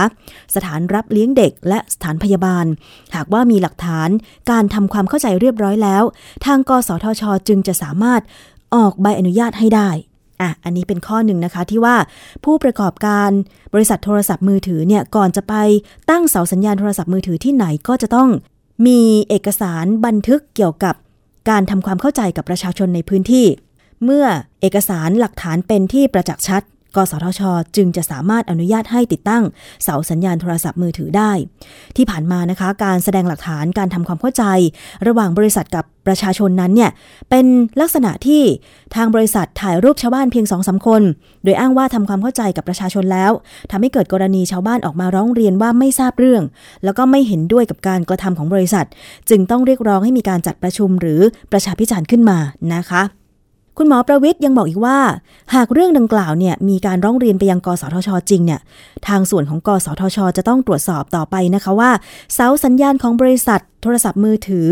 [0.55, 2.67] สถานรับเลี้ยงเด็กและสถานพยาบาล
[3.15, 4.09] หากว่ามีหลักฐาน
[4.51, 6.03] การทำความเข้าใจเรียบร้อยแล้ว
[6.47, 8.21] ทางกสทช จึงจะสามารถ
[8.75, 9.91] ออกใบอนุญาตให้ได้
[10.41, 11.97] อะ อันนี้เป็นข้อหนึ่งนะคะที่ว่า
[12.45, 13.31] ผู้ประกอบการ
[13.75, 15.55] บริษัทโทรศัพท์มือถือเนี่ยก่อนจะไป
[16.11, 18.29] ตั้งเสาสัญญาณโทรศัพท์มือถือที่ไหนก็จะต้อง
[18.87, 20.95] มีเอกสารบันทึกเกี่ยวกับ
[21.49, 23.47] การทำความเข้าใจกับประชาชนในพื้นที่
[24.05, 24.27] เมื่อ
[24.61, 26.63] เอกสารหลักฐานเป็นที่ประจักษ์ชัด
[26.97, 27.41] กสทช
[27.77, 29.43] จึงจะสามารถอนุญาตให้ติดตั้ง
[29.83, 31.33] เสาสัญญาณโทรศัพท์มือถือได้
[31.97, 34.45] ที่ผ่านมานะคะ การแสดงหลักฐานการทำความเข้าใจ
[35.07, 36.91] ระหว่างบริษัทกับประชาชนนั้นเนี่ย
[37.31, 37.47] เป็น
[37.81, 38.43] ลักษณะที่
[38.97, 41.03] ทางบริษัทถ่ายรูปชาวบ้านเพียงสองสาคน
[41.45, 43.33] โดยอ้างว่าทำความเข้าใจกับประชาชนแล้ว
[43.71, 46.43] ทำให้เกิดกรณีชาวบ้านออกมาร้องเรียนว่าไม่ทราบเรื่อง
[46.85, 48.87] แล้วก็ไม่เห็นด้วยกับการกระทำของบริษัท
[49.31, 51.21] จึงต้องเรียกร้องให้มีการจัดประชุมหรือ
[51.53, 52.39] ประชาพิจารณ์ขึ้นมา
[52.75, 53.03] นะคะ
[53.77, 54.99] คุณหมอประวิทย์ยังบอกอีกว่า
[55.55, 58.61] หากเรื่องดังกล่าวเนี่ยมีการร้องเรียนไปยังกสทช จริงเนี่ย
[59.09, 61.91] ทางส่วนของกสทช จะต้องตรวจสอบต่อไปนะคะว่า
[62.35, 64.69] เสาสัญญาณของบริษัทโทรศัพท์มือถือ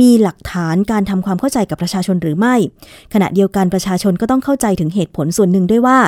[0.00, 2.54] มีหลักฐานการทำความเข้าใจกับประชาชนหรือไม่
[3.14, 5.98] ขณะเดียวกันประชาชนก็ต้องเข้าใจถึงเหตุผลส่วนหนึ่งด้วยว่า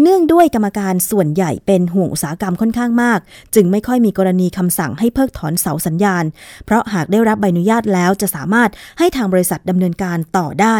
[0.00, 3.18] เนื่องด้วยกรรมการส่วนใหญ่เป็นห่วงอุตสาหกรรมค่อนข้างมาก
[3.54, 6.24] จึงไม่ค่อยมีกรณีคำสั่งให้เพิกถอนเสาสัญญาณ
[6.64, 10.76] เพราะหากได้รับใบอนุญาตแล้วจะสามารถให้ทางบริษัทดำเนินการต่อได้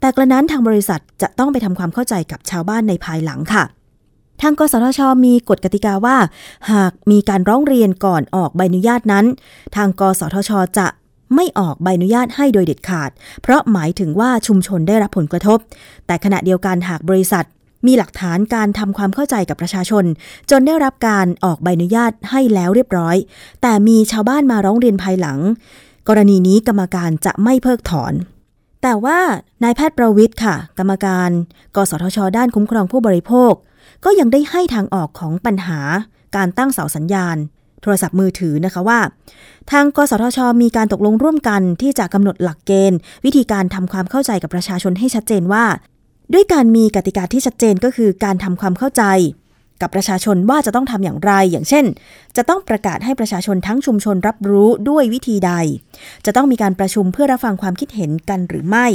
[0.00, 3.64] แต่กระนั้นทางบริษัทจะต้องไปทำความเข้าใจกับชาวบ้านในภายหลังค่ะ
[4.42, 6.16] ทางกสทช มีกฎกติกาว่า
[6.72, 9.24] หากมีการร้องเรียนก่อนออกใบอนุญาตนั้น
[9.76, 10.86] ทางกสทช จะ
[11.34, 13.10] ไม่ออกใบอนุญาตให้โดยเด็ดขาด
[13.42, 15.58] เพราะหมายถึงว่าชุมชนได้รับผลกระทบ
[16.06, 17.44] แต่ขณะเดียวกันหากบริษัท
[17.86, 20.04] มีหลักฐานการทำความเข้าใจกับประชาชน
[20.50, 23.16] จนได้รับการออกใบอนุญาตให้แล้วเรียบร้อย
[23.62, 25.38] แต่มีชาวบ้านมาร้องเรียนภายหลัง
[26.08, 28.12] กรณีนี้กรรมการจะไม่เพิกถอน
[28.82, 29.18] แต่ว่า
[29.62, 31.30] นายแพทย์ประวิทย์ค่ะ กรรมการ
[31.76, 33.52] กสทช ด้านคุ้มครองผู้บริโภค
[34.04, 35.80] ก็ยังได้ให้ทางออกของปัญหา
[36.36, 37.36] การตั้งเสาสัญญาณ
[37.82, 39.00] โทรศัพท์มือถือนะคะว่า
[39.70, 45.64] ทางกสทช มีการตกลงร่วมกันที่จะกำหนดหลักเกณฑ์ วิธีการทำความเข้าใจกับประชาชนให้ชัดเจนว่า
[46.32, 49.02] ด้วยการมีกติกาที่ชัดเจนก็คือการทำความเข้าใจ
[49.80, 51.84] กับประชาชนว่าจะต้องทำอย่างไร อย่างเช่น
[52.36, 55.52] จะต้องประกาศให้ประชาชนทั้งชุมชนรับรู้ด้วยวิธีใด
[56.26, 58.86] จะต้องมีการประชุมเพื่อรับฟังความคิดเห็นกันหรือไม่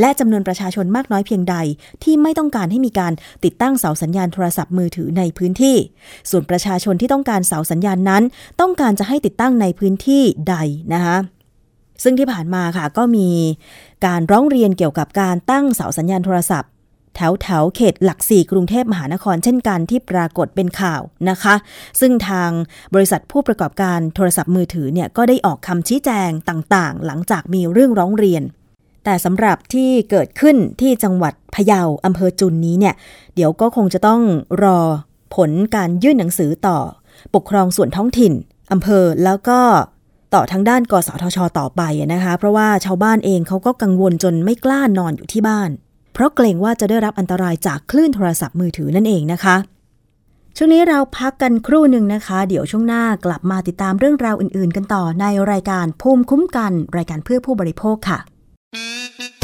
[0.00, 1.56] และจำนวนประชาชนมากน้อยเพียงใด
[2.02, 3.12] ที่ไม่ต้องการให้มีการ
[3.44, 5.76] ติดตั้งเสาสัญญาณโทรศัพท์มือถือในพื้นที่
[6.30, 8.22] ส่วนประชาชนที่ต้องการเสาสัญญาณนั้น
[8.60, 10.56] ต้องการจะให้ติดตั้งในพื้นที่ใด
[10.94, 11.16] นะคะ
[12.02, 13.28] ซึ่งที่ผ่านมาค่ะก็มี
[14.06, 16.71] การร้องเรียนเกี่ยวกับการตั้งเสาสัญญาณโทรศัพท์
[17.16, 21.54] แถวแถวเขตหลักสี่กรุงเทพมหานครเช่นกันที่ปรากฏเป็นข่าวนะคะ
[22.00, 22.50] ซึ่งทาง
[22.94, 28.42] บริษัทผู้ประกอบการโทรศัพท์มือถือเนี่ยก็ได้ออกคำชี้แจงต่างๆ หลังจากมีเรื่องร้องเรียน
[29.04, 32.94] แต่สำหรับที่เกิดขึ้นที่จังหวัดพะเยาอำเภอจุนนี้เนี่ย
[33.34, 34.20] เดี๋ยวก็คงจะต้อง
[34.62, 34.78] รอ
[35.34, 36.78] ผลการยื่นหนังสือต่อ
[37.34, 38.32] ปกครองส่วนท้องถิ่น
[38.72, 39.60] อำเภอแล้วก็
[40.34, 45.70] ต่อทางด้านกสทช ต่อไปนะคะ เพราะว่าชาวบ้านเองเขาก็กังวลจนไม่กล้านอนอยู่ที่บ้าน
[46.12, 49.56] เพราะเกรงว่าจะได้รับอันตรายจากคลื่นโทรศัพท์มือถือนั่นเองนะคะ
[50.56, 59.41] ช่วงนี้เราพักกันครู่หนึ่งนะคะ เดี๋ยวช่วงหน้ากลับมาติดตามเรื่องราวอื่น ๆ กันต่อในรายการภูมิคุ้มกัน รายการเพื่อผู้บริโภคค่ะ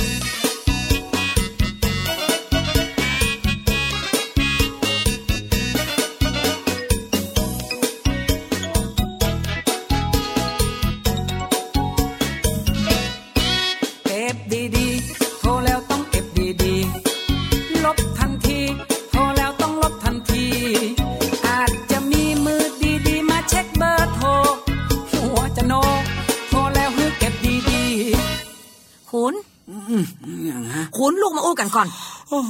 [30.46, 31.86] อย่างฮะขุนลูกมาอู้กันก่อน
[32.28, 32.40] โอ้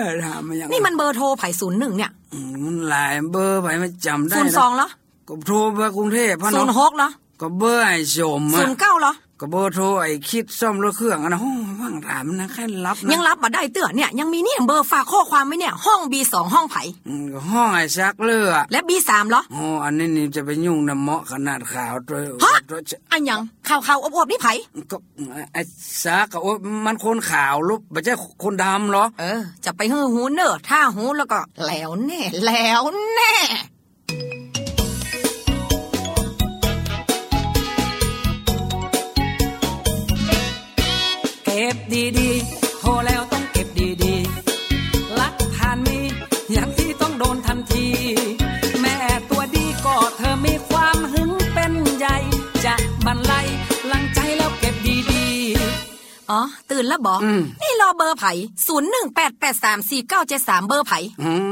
[0.00, 4.88] ยถามมาอย่างนี่มันเบอร์โทรไผ่ศูนย์หนึ่งเนี่ยอืมมันหลายเบอร์ไปไม่จำได้ศูนย์สองเหรอ
[5.28, 7.08] ก็โทรไปกรุงเทพพะศูเนาะนย์หกเหรอ
[7.42, 24.52] ก็เบอร์ไอ้สมศูอะนย์เก้าเหรอ ก็เบอร์โทรไอ้คิดซ่อมรถเครื่องอะนะโอ้ยว่างถามนะแค่รับนะยังรับมาได้เตื้อเนี่ยยังมีเนี่ยเบอร์ฝากข้อความไหมเนี่ยห้อง B สองห้องไผ่อืมก็ห้องไอ้ซักเลืออะและ B สามเหรอ โอ้อันนี้นี่จะไปยุ่งน้ำเหมาะขนาดขาวตัวฮะ ตัวจะอันยังข่าวข่าวอบอบๆนี่ไผ่
[24.90, 24.96] ก็
[25.52, 25.62] ไอ้
[26.02, 32.82] ซักก็โอ้ยมันคนขาวลูกไม่ใช่คนดำเหรอ เออ จะไปฮือหูเนอะถ้าหูแล้วก็แล้วแน่แล้ว
[33.14, 33.34] แน่
[41.52, 41.76] ก็บ
[42.18, 43.68] ดีๆโทรแล้วต้องเก็บ
[44.04, 45.98] ดีๆรักผ่านมี
[46.52, 47.86] อย่างที่ต้องโดนทันที
[48.80, 48.96] แม่
[49.30, 52.16] ตัวดีก็เธอมีความหึงเป็นใหญ่
[52.64, 52.74] จะ
[53.06, 53.32] บันไล
[53.88, 54.74] หลังใจแล้วเก็บ
[55.12, 57.20] ดีๆ อ๋อ ตื่นแล้วบอก
[57.62, 58.32] นี่รอเบอร์ไผ่
[58.66, 60.98] ศูนย์หนึ่งแปดแปดสามสี่เก้าเจ็ดสามเบอร์ไผ่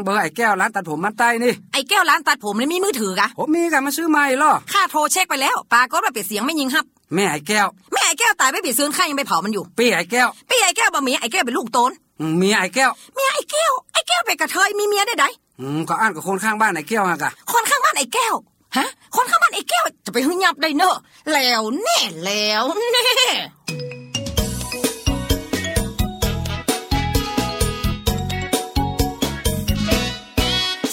[0.05, 15.25] เบอร์ไอ้แก้วร้านตัดผมมันใต้นี่ ไอ้แก้วร้านตัดผมเลยมีมือถือกะผมมีกะมาซื้อใหม่ล่อค่าโทรเช็คไปแล้วปากก็มาเปิดเสียงไม่ยิงฮับ แม่ไอ้แก้ว แม่ไอ้แก้วตายไปปีซื้อข้ายังไปเผามันอยู่ปีไอ้แก้วปีไอ้แก้วบะเมียไอ้แก้วเป็นลูกโตนอืมเมียไอ้แก้วเมียไอ้แก้วไอ้แก้วเป็นกระเทยมีเมียได้ได
[15.61, 18.35] อืมก็อ่านกับคนข้างบ้านไอ้แก้วฮะกะคนข้างบ้านไอ้แก้ว
[18.77, 20.96] ฮะ คนข้างบ้านไอ้แก้วจะไปหึยับได้เนอะ
[21.33, 23.03] แล้วแน่แล้วแน่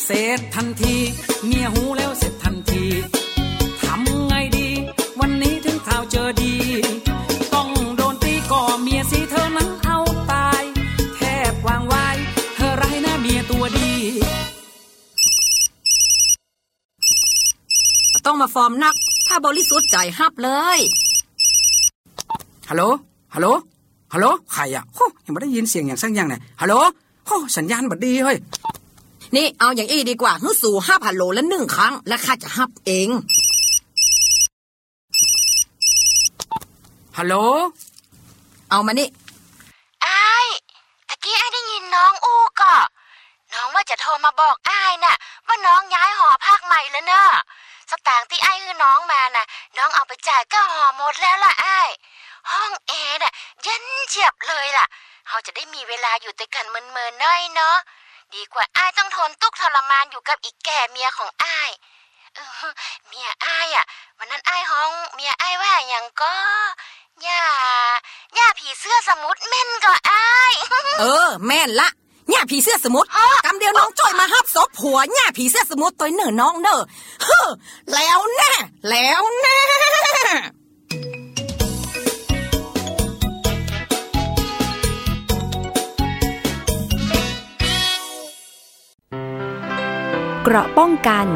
[0.04, 0.96] เสร็จทันที
[1.46, 3.17] เมียหูแล้วเสร็จทันทีทำไงดีวัน
[5.88, 6.54] นี้าวเจอดี
[7.54, 9.98] ต้องโดนตีก่อเมียสิเธอนั้นเอา
[10.32, 10.64] ตาย
[11.16, 11.20] แท
[11.52, 12.06] บวางไว้
[12.56, 13.92] เธอไรนะเมียตัวดี
[18.26, 18.96] ต้องมาฟอร์มนัก
[19.28, 20.80] ถ้าบริสุทธิ์ใจฮับเลย
[22.70, 22.84] ฮัลโหล
[23.34, 23.48] ฮัลโหล
[24.14, 26.74] ฮัลโหล ใครอะโอ้ยังไม่ได้ยินเสียงอย่างสักอย่างเนี่ยฮัลโหล
[27.26, 28.38] โอ้สัญญาณบัดดีเฮ้ย
[29.36, 33.10] นี่เอาอย่างอี้ดีกว่าฮึสู่ห้าพันโหลละหนึ่งครั้ง และข้าจะฮับเอง
[37.20, 37.36] ฮัลโหล
[38.70, 39.10] เอามานี่
[40.06, 40.48] อ้าย
[41.08, 42.74] ตะกี้ไอ้ายได้ยินน้องอู้ก็
[43.54, 45.16] น้องว่าจะโทรมาบอกอ้ายน่ะ
[45.48, 47.30] ว่าน้องย้ายหอพักใหม่แล้วเนอะ
[47.90, 49.46] สตางค์ที่ไอ้ายคือน้องมาน่ะ
[49.78, 51.90] น้องเอาไปจ่ายก็หอหมดแล้วล่ะอ้าย
[52.52, 54.86] ห้องแอร์น่ะเย็นเฉียบเลยล่ะ
[55.28, 57.78] เราจะได้มีเวลาอยู่ด้วยกันเมินๆหน่อยเนาะ
[58.36, 61.70] ดีกว่าอ้ายต้องทนทุกข์ทรมานอยู่กับอีกแก่เมียของอ้าย
[62.36, 62.72] เออ
[63.08, 63.86] เมียอ้ายอะ
[64.18, 66.36] วันนั้นอ้ายห้อง เมียอ้ายว่าอย่างก็
[67.26, 67.44] ย่า
[68.38, 70.54] ย่าผีเสื้อสมุทรแม่นก็อ้าย
[71.00, 71.90] เออ แม่นละ
[72.30, 73.08] เนี่ยผีเสื้อสมุทร
[73.46, 76.82] กำเดียวน้องจ้อยมาฮับศพผัวเนี่ยผีเสื้อสมุทรตัวเนอน้องเนอ
[77.24, 77.48] เฮ้อ
[77.94, 78.54] แล้วแน่
[78.90, 79.60] แล้วแน่
[90.44, 91.28] เกราะป้องกัน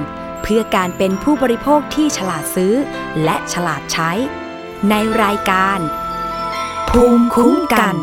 [0.42, 2.74] เพื่อการเป็นผู้บริโภคที่ฉลาดซื้อ
[3.24, 4.12] และฉลาดใช้
[4.90, 5.80] ในรายการ
[6.90, 7.96] ภูมิคุ้มกัน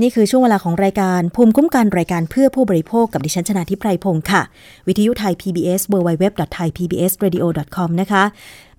[0.00, 4.42] นี่คือช่วงเวลาของรายการภูมิคุ้มกันรายการเพื่อผู้บริโภคกับดิฉันชนาทิพไพรพงศ์ค่ะ
[4.86, 8.24] วิทยุไทย PBS www.thaipbsradio.com นะคะ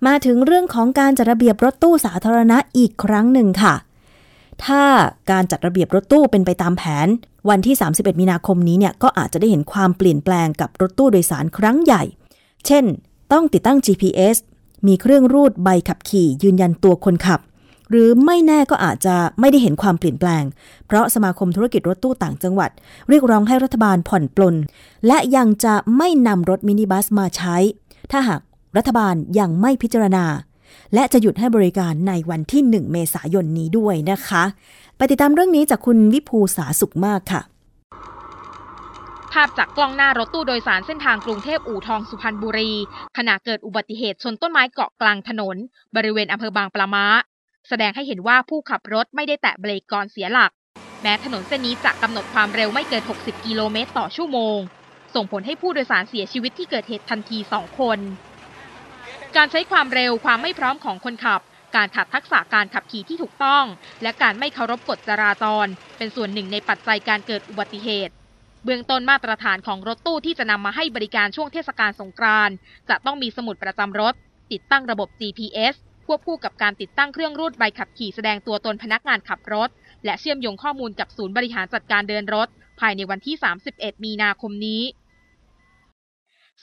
[0.06, 3.74] มาถึงเรื่องของการจัดระเบียบรถตู้สาธารณะอีกครั้งหนึ่งค่ะ
[4.64, 4.82] ถ้า
[5.30, 7.08] การจัดระเบียบรถตู้เป็นไปตามแผน
[7.48, 12.02] วันที่ 31 มีนาคมนี้เนี่ยก็อาจจะได้เห็นความเปลี่ยนแปลงกับรถตู้โดยสารครั้งใหญ่
[12.66, 12.84] เช่น
[13.32, 14.36] ต้องติดตั้ง GPS
[14.86, 17.40] มีเครื่องรูดใบขับขี่ยืนยันตัวคนขับ
[17.90, 20.44] หรือไม่แน่ก็อาจจะไม่ได้เห็นความเปลี่ยนแปลง
[20.86, 22.70] เพราะสมาคมธุรกิจรถตู้ต่างจังหวัด
[23.08, 24.54] เรียกร้องให้รัฐบาลผ่อนปลน
[25.06, 27.56] และยังจะไม่นำรถมินิบัสมาใช้
[28.10, 28.40] ถ้าหาก
[28.76, 30.24] รัฐบาลยังไม่พิจารณา
[30.94, 34.44] และจะหยุดให้บริการในวันที่ 1 เมษายนนี้ด้วยนะคะ
[34.96, 37.42] ไปติดตามเรื่องนี้จากคุณวิภูสาสุขมากค่ะ
[39.32, 42.72] ภาพจากกล้องหน้ารถตู้โดยสารเส้นทางกรุงเทพอู่ทองสุพรรณบุรี
[43.16, 45.56] ขณะเกิดอุบัติเหตุชนต้นไม้เกาะกลางถนน
[45.96, 47.04] บริเวณอำเภอบางปลาม้า
[47.68, 50.50] แสดงให้เห็นว่าผู้ขับรถไม่ได้แตะเบรกก่อนเสียหลัก
[51.02, 54.58] แม้ถนนเส้นนี้จะกำหนดความเร็วไม่เกิน 60 กิโลเมตรต่อชั่วโมง
[55.14, 57.98] ส่งผลให้ผู้โดยสารเสียชีวิตที่เกิดเหตุทันที 2 คน
[59.36, 61.40] การใช้ความเร็วความไม่พร้อมของคนขับ
[61.76, 63.64] การขาดทักษะการขับขี่ที่ถูกต้อง
[64.02, 65.66] และการไม่เคารพกฎจราจร
[65.98, 68.12] เป็นส่วนหนึ่งในปัจจัยการเกิดอุบัติเหตุ
[68.64, 72.54] เบื้องต้นมาตรฐานของรถตู้ที่จะนำมาให้บริการช่วงเทศกาลสงกรานต์
[72.88, 74.14] จะต้องมีสมุดประจำรถ
[74.52, 75.74] ติดตั้งระบบ GPS
[76.06, 79.68] ควบคู่กับการติดตั้งเครื่องรูดใบขับขี่แสดงตัวตนพนักงานขับรถ
[80.04, 82.48] และเชื่อมโยงข้อมูลกับศูนย์บริหารจัดการเดินรถ
[82.80, 83.36] ภายในวันที่
[83.70, 84.82] 31 มีนาคมนี้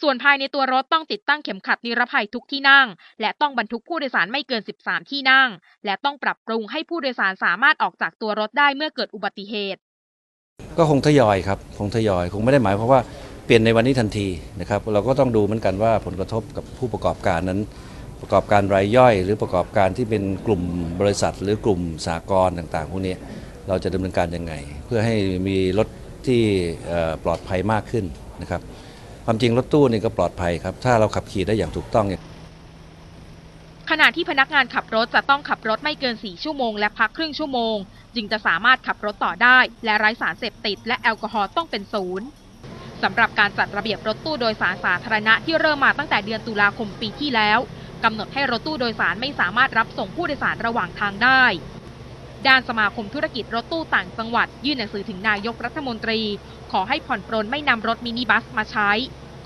[0.01, 2.88] ส่วนภายในตัวรถต้องติดตั้งเข็มขัดนิรภัยทุกที่นั่ง
[3.21, 5.49] และต้องบรรทุกผู้โดยสารไม่เกิน 13 ที่นั่ง
[5.86, 9.81] และต้องปรับปรุงให้ผู้โดยสารสามารถออกจากตัวรถได้เมื่อเกิดอุบัติเหตุ
[10.77, 13.01] ก็คงทยอยครับคงทยอยคงไม่ได้หมายความว่า
[13.45, 14.27] เปลี่ยนในวันนี้ทันที
[14.59, 17.59] นะครับเราก็ต้องดูเหมือนกันว่าผลกระทบกับผู้ประกอบการนั้น
[18.21, 20.61] ประกอบการรายย่อย หรือประกอบการที่เป็นกลุ่ม
[20.99, 23.15] บริษัท หรือกลุ่มสากลต่างๆพวกนี้
[23.67, 24.53] เราจะดำเนินการยังไง
[24.85, 25.15] เพื่อให้
[25.47, 25.87] มีรถ
[26.27, 26.41] ที่
[27.23, 28.05] ปลอดภัยมากขึ้น
[28.41, 28.61] นะครับ
[29.25, 32.21] ความจริงรถตู้นี่ก็ปลอดภัยครับถ้าเราขับขี่ได้อย่างถูกต้องเนี่ย
[33.91, 37.77] ขณะที่พนักงานขับรถจะต้องขับรถไม่เกิน 4 ชั่วโมง และพักครึ่งชั่วโมง
[38.15, 42.27] จึงจะสามารถขับรถต่อได้ และไร้สารเสพติด และแอลกอฮอล์ต้องเป็นศูนย์
[43.03, 47.59] สำหรับการจัดระเบียบรถตู้โดยสารสาธารณะที่เริ่มมาตั้งแต่เดือนตุลาคมปีที่แล้ว
[48.03, 51.43] กำหนดให้รถตู้โดยสารไม่สามารถรับส่งผู้โดยสารระหว่างทางได้
[52.47, 56.21] ด้านสมาคมธุรกิจรถตู้ต่างจังหวัด ยื่นหนังสือถึงนายกรัฐมนตรี
[56.71, 58.91] ขอให้ผ่อนปรนไม่นำรถมินิบัสมาใช้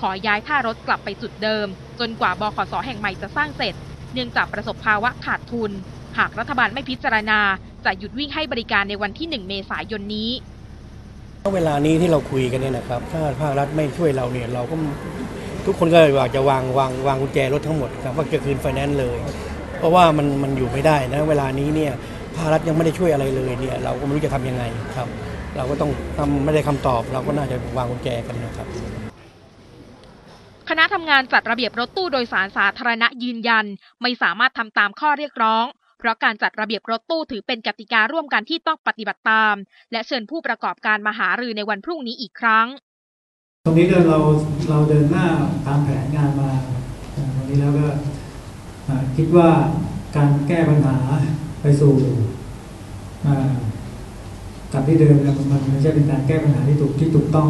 [0.01, 1.67] ขอย้ายท่ารถกลับไปจุดเดิม
[1.99, 3.75] จนกว่าบขสแห่งใหม่จะสร้างเสร็จ
[4.13, 5.71] เนื่องจากประสบภาวะขาดทุน
[6.17, 7.39] หากรัฐบาลไม่พิจารณา
[7.85, 10.31] จะหยุดวิ่งให้บริการในวันที่ 1 เมษายนนี้
[11.55, 14.75] เวลานี้ที่เราคุยกันเนี่ยนะครับ ถ้าภาครัฐไม่ช่วยเราเนี่ยเราก็
[15.65, 19.17] ทุกคนก็อยากจะวางวางวางกุญแจรถทั้งหมดครับว่าจะคืนไฟแนนซ์เลย
[19.77, 21.91] เพราะว่ามันมันอยู่ไม่ได้นะเวลานี้เนี่ย
[22.35, 24.63] ภาครัฐยังไม่ได้ช่วยอะไรเลยเนี่ยเราก็ไม่รู้จะทำยังไง
[24.95, 25.07] ครับ
[25.57, 28.67] เราก็ต้องทำไม่ได้คำตอบ เราก็น่าจะวางกุญแจกันนะครับ
[30.69, 33.65] คณะทำงานจัดระเบียบรถตู้โดยสารสาธารณะยืนยัน
[34.01, 35.65] ไม่สามารถทำตามข้อเรียกร้อง
[35.99, 39.55] เพราะการจัดระเบียบรถตู้ถือเป็นกติการ่วมกันที่ต้องปฏิบัติตาม
[39.91, 42.67] และเชิญผู้ประกอบการมาหารือในวันพรุ่งนี้อีกครั้ง
[43.65, 44.19] ตรงนี้เรา
[44.69, 45.27] เราเดินหน้า
[45.67, 46.51] ตามแผนงานมา
[47.35, 47.87] ตรงนี้แล้วก็
[49.17, 49.49] คิดว่า
[50.15, 50.95] การแก้ปัญหา
[51.61, 51.93] ไปสู่
[54.73, 55.15] กับที่เดิม
[55.51, 57.49] มันไม่ใช่เป็นการแก้ปัญหาที่ถูกที่ถูกต้อง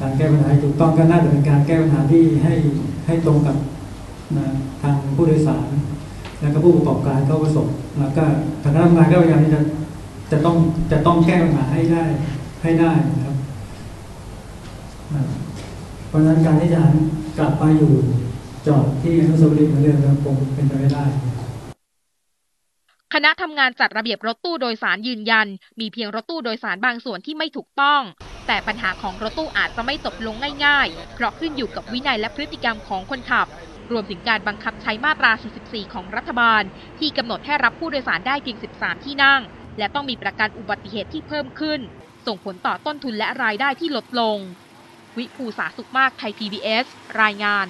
[0.00, 2.52] การแก้ปัญหาถูกต้องก็น่าจะเป็นการแก้ปัญหาที่ให้
[3.06, 3.56] ให้ตรงกับ
[4.36, 4.46] นะ
[4.82, 5.68] ทางผู้โดยสาร
[6.40, 7.66] แล้วก็ผู้ประกอบการเข้าประสบ
[7.98, 8.24] แล้วก็
[8.62, 9.60] ทางคณะทำงานก็พยายามที่จะ
[10.32, 10.56] จะต้อง
[10.92, 12.04] จะต้องแก้ปัญหาให้ได้
[12.62, 13.36] ให้ได้นะครับ
[16.08, 16.82] เพราะฉะนั้นการที่จะ
[17.38, 17.92] กลับไปอยู่
[18.66, 21.04] จอดที่อนุสาวรีย์เหมือนเดิมคงเป็นไปไม่ได้
[23.16, 25.46] คณะทำงานจัดระเบียบรถตู้โดยสารยืนยัน
[25.80, 28.02] มีเพียงรถตู้โดยสารบางส่วนที่ไม่ถูกต้อง
[28.46, 33.48] แต่ปัญหาของรถตู้อาจจะไม่จบลงง่ายๆ เพราะขึ้นอยู่กับวินัยและพฤติกรรมของคนขับ
[33.92, 36.62] รวมถึงการบังคับใช้มาตรา 44 ของรัฐบาล
[36.98, 39.42] ที่กำหนดให้รับผู้โดยสารได้เพียง 13 ที่นั่ง
[39.78, 41.80] และต้องมีประกันอุบัติเหตุที่เพิ่มขึ้น
[42.26, 44.38] ส่งผลต่อต้นทุนและรายได้ที่ลดลง
[45.18, 46.86] วิภูสาสุขมากไทย PBS
[47.22, 47.66] รายงาน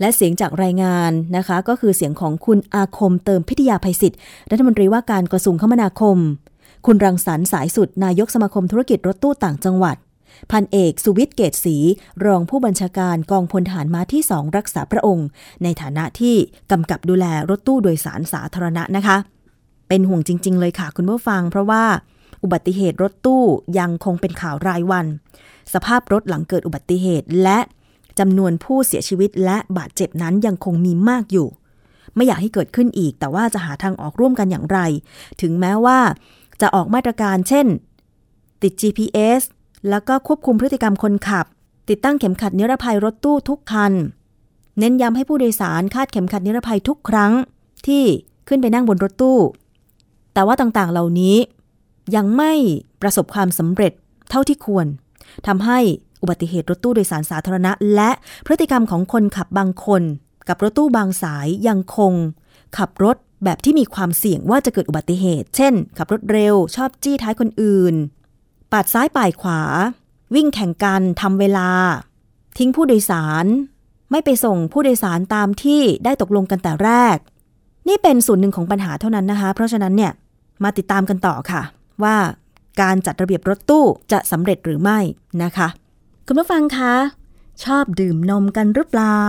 [0.00, 4.18] และเสียงจากรายงานนะคะ ก็คือเสียงของคุณอาคมเติมพิทยาภัยศิษย์
[4.50, 6.18] รัฐมนตรีว่าการกระทรวงคมนาคม
[6.86, 9.96] คุณรังสรรค์สายสุด นายกสมาคมธุรกิจรถตู้ต่างจังหวัด
[10.50, 11.76] พันเอกสุวิทย์เกตศรี
[12.24, 15.26] รองผู้บัญชาการกองพลฐานม้าที่สองรักษาพระองค์
[15.62, 16.34] ในฐานะที่
[16.70, 19.16] กำกับดูแลรถตู้โดยสารสาธารณะนะคะ
[19.88, 21.84] เป็นห่วงจริง ๆ เลยค่ะคุณผู้ฟัง เพราะว่า
[22.42, 23.42] อุบัติเหตุรถตู้
[23.78, 25.06] ยังคงเป็นข่าวรายวัน
[25.74, 27.58] สภาพรถหลังเกิดอุบัติเหตุและ
[28.18, 31.48] จำนวนผู้เสียชีวิตและบาดเจ็บนั้นยังคงมีมากอยู่
[32.14, 34.78] ไม่อยากให้เกิดขึ้นอีก แต่ว่าจะหาทางออกร่วมกันอย่างไร
[35.40, 35.98] ถึงแม้ว่า
[36.60, 37.66] จะออกมาตรการเช่น
[38.62, 39.42] ติด GPS
[39.90, 41.46] แล้วก็ควบคุมพฤติกรรมคนขับ
[41.88, 43.92] ติดตั้งเข็มขัดนิรภัยรถตู้ทุกคัน
[44.78, 47.32] เน้นย้ำให้ผู้โดยสารคาดเข็มขัดนิรภัยทุกครั้ง
[47.86, 48.04] ที่
[48.48, 49.38] ขึ้นไปนั่งบนรถตู้
[50.34, 51.36] แต่ว่าต่างๆเหล่านี้
[52.16, 52.52] ยังไม่
[53.02, 53.92] ประสบความสำเร็จ
[54.30, 54.86] เท่าที่ควร
[55.46, 55.78] ทำให้
[56.24, 58.10] อุบัติเหตุรถตู้โดยสารสาธารณะ และ
[58.46, 60.02] พฤติกรรมของคนขับบางคน
[60.48, 62.12] กับรถตู้บางสายยังคง
[62.78, 67.94] ขับรถแบบที่มีความเสี่ยงว่าจะเกิดอุบัติเหตุ เช่น ขับรถเร็ว ชอบจี้ท้ายคนอื่น
[68.72, 69.60] ปาดซ้ายป่าดขวา
[70.34, 71.68] วิ่งแข่งกันทำเวลา
[72.58, 73.46] ทิ้งผู้โดยสาร
[74.10, 77.16] ไม่ไปส่งผู้โดยสารตามที่ได้ตกลงกันแต่แรก
[77.88, 80.12] นี่เป็นส่วนหนึ่งของปัญหาเท่านั้นนะคะ เพราะฉะนั้นเนี่ย
[80.64, 81.62] มาติดตามกันต่อค่ะ
[82.02, 82.16] ว่า
[82.80, 84.98] การจัดระเบียบรถตู้จะสำเร็จหรือไม่
[85.42, 85.68] นะคะ
[86.28, 86.94] คุณผู้ฟังคะ
[87.64, 89.22] ชอบดื่มนมกันหรือเปล่า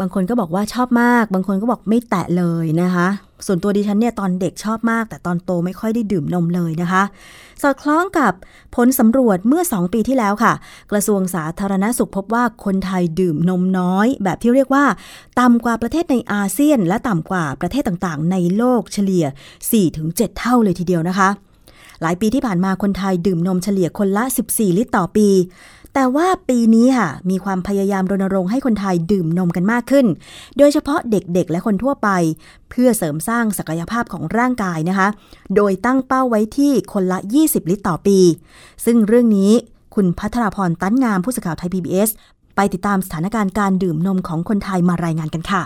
[0.00, 3.08] บางคนก็บอกว่าชอบมาก บางคนก็บอกไม่แตะเลยนะคะ
[3.46, 7.02] ส่วนตัวดิฉันเนี่ยตอนเด็กชอบมาก แต่ตอนโตไม่ค่อยได้ดื่มนมเลยนะคะ
[7.62, 8.32] สอดคล้องกับ
[8.76, 10.52] ผลสำรวจเมื่อ 2 ปีที่แล้วค่ะ
[10.90, 14.84] กระทรวงสาธารณสุขพบว่าคนไทยดื่มนมน้อย แบบที่เรียกว่า
[15.40, 19.24] ต่ำกว่าประเทศในอาเซียน และต่ำกว่าประเทศต่างๆ ในโลกเฉลี่ย
[19.80, 21.30] 4-7 เท่าเลยทีเดียวนะคะ
[22.02, 25.28] หลายปีที่ผ่านมาคนไทยดื่มนมเฉลี่ยคนละ 14 ลิตรต่อปี
[25.94, 30.06] แต่ว่าปีนี้ค่ะ มีความพยายามรณรงค์ให้คนไทยดื่มนมกันมากขึ้น
[30.58, 32.08] โดยเฉพาะเด็กๆ และคนทั่วไป
[32.70, 35.08] เพื่อเสริมสร้างศักยภาพของร่างกายนะคะ
[35.56, 38.18] โดยตั้งเป้าไว้ที่คนละ 20 ลิตรต่อปี
[38.84, 39.52] ซึ่งเรื่องนี้
[39.94, 42.10] คุณพัทรพรตั้นงามผู้สื่อข่าวไทย PBS
[42.56, 45.62] ไปติดตามสถานการณ์การดื่มนมของคนไทยมารายงานกันค่ะ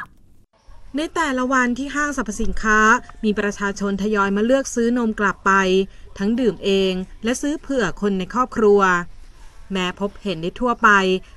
[0.96, 2.78] ในแต่ละวันที่ห้างสรรพสินค้า
[3.24, 5.52] มีประชาชนทยอยมาเลือกซื้อนมกลับไป
[6.18, 6.92] ทั้งดื่มเอง
[7.24, 8.80] และซื้อเผื่อคนในครอบครัว
[9.74, 10.88] แม้พบเห็นได้ทั่วไป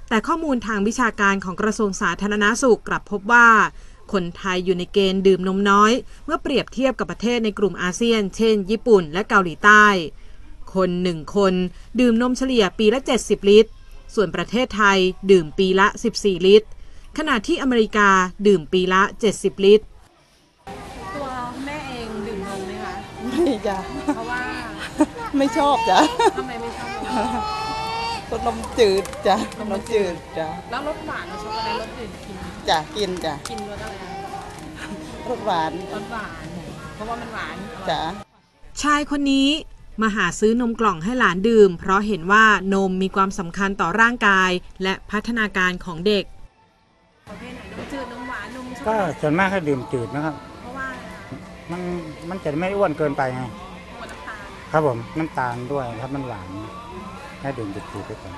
[0.09, 3.49] แต่ข้อมูลทางวิชาการของกระทรวงสาธารณาสุขกลับพบว่า
[4.13, 5.91] คนไทยอยู่ในเกณฑ์ดื่มนมน้อย
[6.25, 9.85] เมื่อเปรียบเทียบกับประเทศในกลุ่มอาเซียน เช่น ญี่ปุ่นและเกาหลีใต้
[10.75, 11.53] คนหนึ่งคน
[11.99, 13.71] ดื่มนมเฉลี่ยปีละ 70 ลิตร
[14.15, 14.97] ส่วนประเทศไทย
[15.31, 16.67] ดื่มปีละ 14 ลิตร
[17.17, 18.09] ขณะที่อเมริกา
[18.47, 19.01] ดื่มปีละ
[19.33, 19.85] 70 ลิตร
[21.15, 21.27] ตัว
[21.65, 22.93] แม่เองดื่มนมไหมคะ
[23.29, 23.77] ไม่จ้ะ
[24.15, 24.41] เพราะว่า
[25.37, 25.99] ไม่ชอบจ้ะ
[26.37, 27.66] ทำไมไม่ชอบ
[28.31, 32.37] รสนมจืดจ้ะนมจืดจ้ะแล้วรสหวานกับช็อกโกแลตรสอื่นกิน
[32.69, 33.93] จ้ะกินจ้ะกินรสอะไร
[34.79, 34.87] อะ
[35.29, 36.45] รสหวานรสหวาน
[36.93, 38.01] เพราะว่ามันหวานอร่อยจ้ะ
[38.81, 39.49] ชายคนนี้
[40.01, 44.51] มาหาซื้อนมกล่องให้หลานดื่ม เพราะเห็นว่านมมีความสำคัญต่อร่างกาย
[44.83, 46.23] และพัฒนาการของเด็ก
[47.29, 48.05] ประเภทไหนนมจืด
[48.87, 50.87] ก็ส่วนมากก็ดื่มจืดนะครับ เพราะว่า
[51.71, 51.81] มัน
[52.29, 53.43] มันจะไม่อ้วนเกินไปไง
[54.71, 56.47] ครับผมน้ำตาลด้วยครับมันหวาน
[57.39, 58.35] ให้ดื่มจืดๆไปก่อน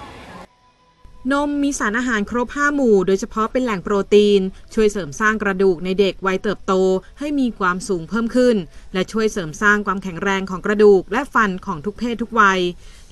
[1.32, 4.42] นมมีสารอาหารครบ 5 หมู่ โดยเฉพาะเป็นแหล่งโปรตีน
[4.74, 6.74] ช่วยเสริมสร้างกระดูกในเด็กวัยเติบโต
[7.20, 8.56] ให้มีความสูงเพิ่มขึ้น
[8.94, 12.60] และช่วยเสริมสร้างความแข็งแรงของกระดูกและฟันของทุกเพศทุกวัย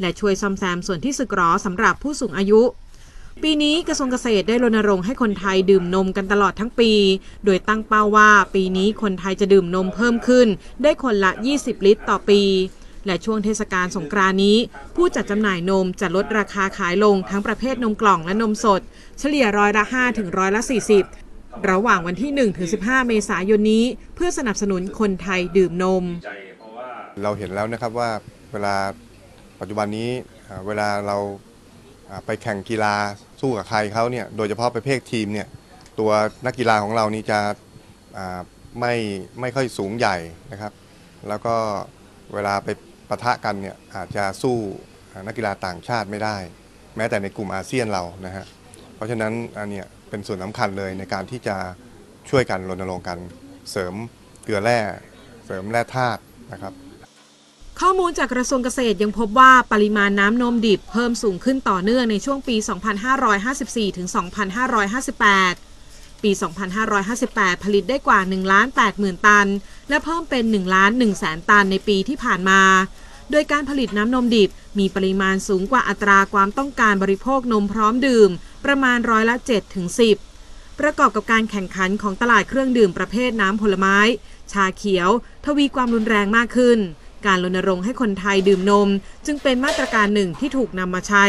[0.01, 2.61] และช่วยซ่อมแซมส่วนที่สึกหรอสำหรับผู้สูงอายุ
[3.43, 6.91] ปีนี้กระทรวงเกษตรได้รณรงค์ให้คนไทยดื่มนมกันตลอดทั้งปี
[7.45, 10.47] โดยตั้งเป้าว่าปีนี้คนไทยจะดื่มนมเพิ่มขึ้น
[10.83, 12.41] ได้คนละ 20 ลิตรต่อปี
[13.08, 14.58] และช่วงเทศกาลสงกรานนี้
[14.95, 18.82] ผู้จัดจำหน่ายนมจะลดราคาขายลงทั้งประเภทนมกล่องและนมสด
[19.20, 20.62] เฉลี่ยร้อยละ5ถึงร้อยละ
[21.16, 23.86] 40 ระหว่างวันที่1ถึง15 เมษายนนี้
[24.16, 26.03] เพื่อสนับสนุนคนไทยดื่มนม
[27.24, 28.10] เราเห็นแล้วนะครับว่า
[28.51, 28.76] เวลา
[29.60, 30.10] ปัจจุบันนี้
[30.68, 31.18] เวลาเรา
[32.26, 32.95] ไปแข่งกีฬา
[33.41, 35.47] สู้กับใครเขาเนี่ยโดยเฉพาะประเภททีมเนี่ย
[35.99, 36.12] ตัว
[36.45, 37.39] นักกีฬาของเรานี่จะ
[38.80, 38.93] ไม่
[39.39, 40.18] ไม่ค่อยสูงใหญ่
[40.51, 40.72] นะครับ
[41.28, 41.55] แล้วก็
[42.34, 42.70] เวลาไป
[43.10, 44.58] ปะทะกันเนี่ยอาจจะสู้
[45.28, 46.38] นักกีฬาต่างชาติไม่ได้
[46.95, 48.45] แม้แต่ในกลุ่มอาเซียนเรานะฮะ
[48.95, 51.55] เพราะฉะนั้นอันเนี้ยเป็นส่วนสำคัญเลยในการที่จะ
[52.30, 53.18] ช่วยกันรณรงค์กัน
[53.72, 53.93] เสริม
[54.43, 54.80] เกลือแร่
[55.45, 56.22] เสริมแร่ธาตุ
[56.53, 56.74] นะครับ
[57.82, 62.55] ข้อมูลจากกระทรวงเกษตรยังพบว่าปริมาณน้ำนมดิบเพิ่มสูงขึ้นต่อเนื่องในช่วงปี
[63.28, 64.08] 2554ถึง
[64.74, 65.76] 2558
[66.24, 66.32] ปี
[66.97, 69.47] 2558 ผลิตได้กว่า1ล้าน8หมื่นตัน
[69.89, 72.61] และเพิ่มเป็น1ล้าน1แสนตันในปีที่ผ่านมา
[73.32, 74.49] โดยการผลิตน้ำนมดิบ
[74.80, 78.30] มีปริมาณสูงกว่าอัตราความต้องการบริโภคนมพร้อมดื่ม
[78.65, 79.88] ประมาณร้อยละ7ถึง
[80.34, 83.97] 10 ประกอบกับการแข่งขันของตลาดเครื่องดื่มประเภทน้ำผลไม้
[84.51, 85.09] ชาเขียว
[85.45, 86.80] ทวีความรุนแรงมากขึ้น
[87.26, 88.89] การรณรงค์ให้คนไทยดื่มนม
[89.26, 91.26] จึงเป็นมาตรการหนึ่งที่ถูกนำมาใช้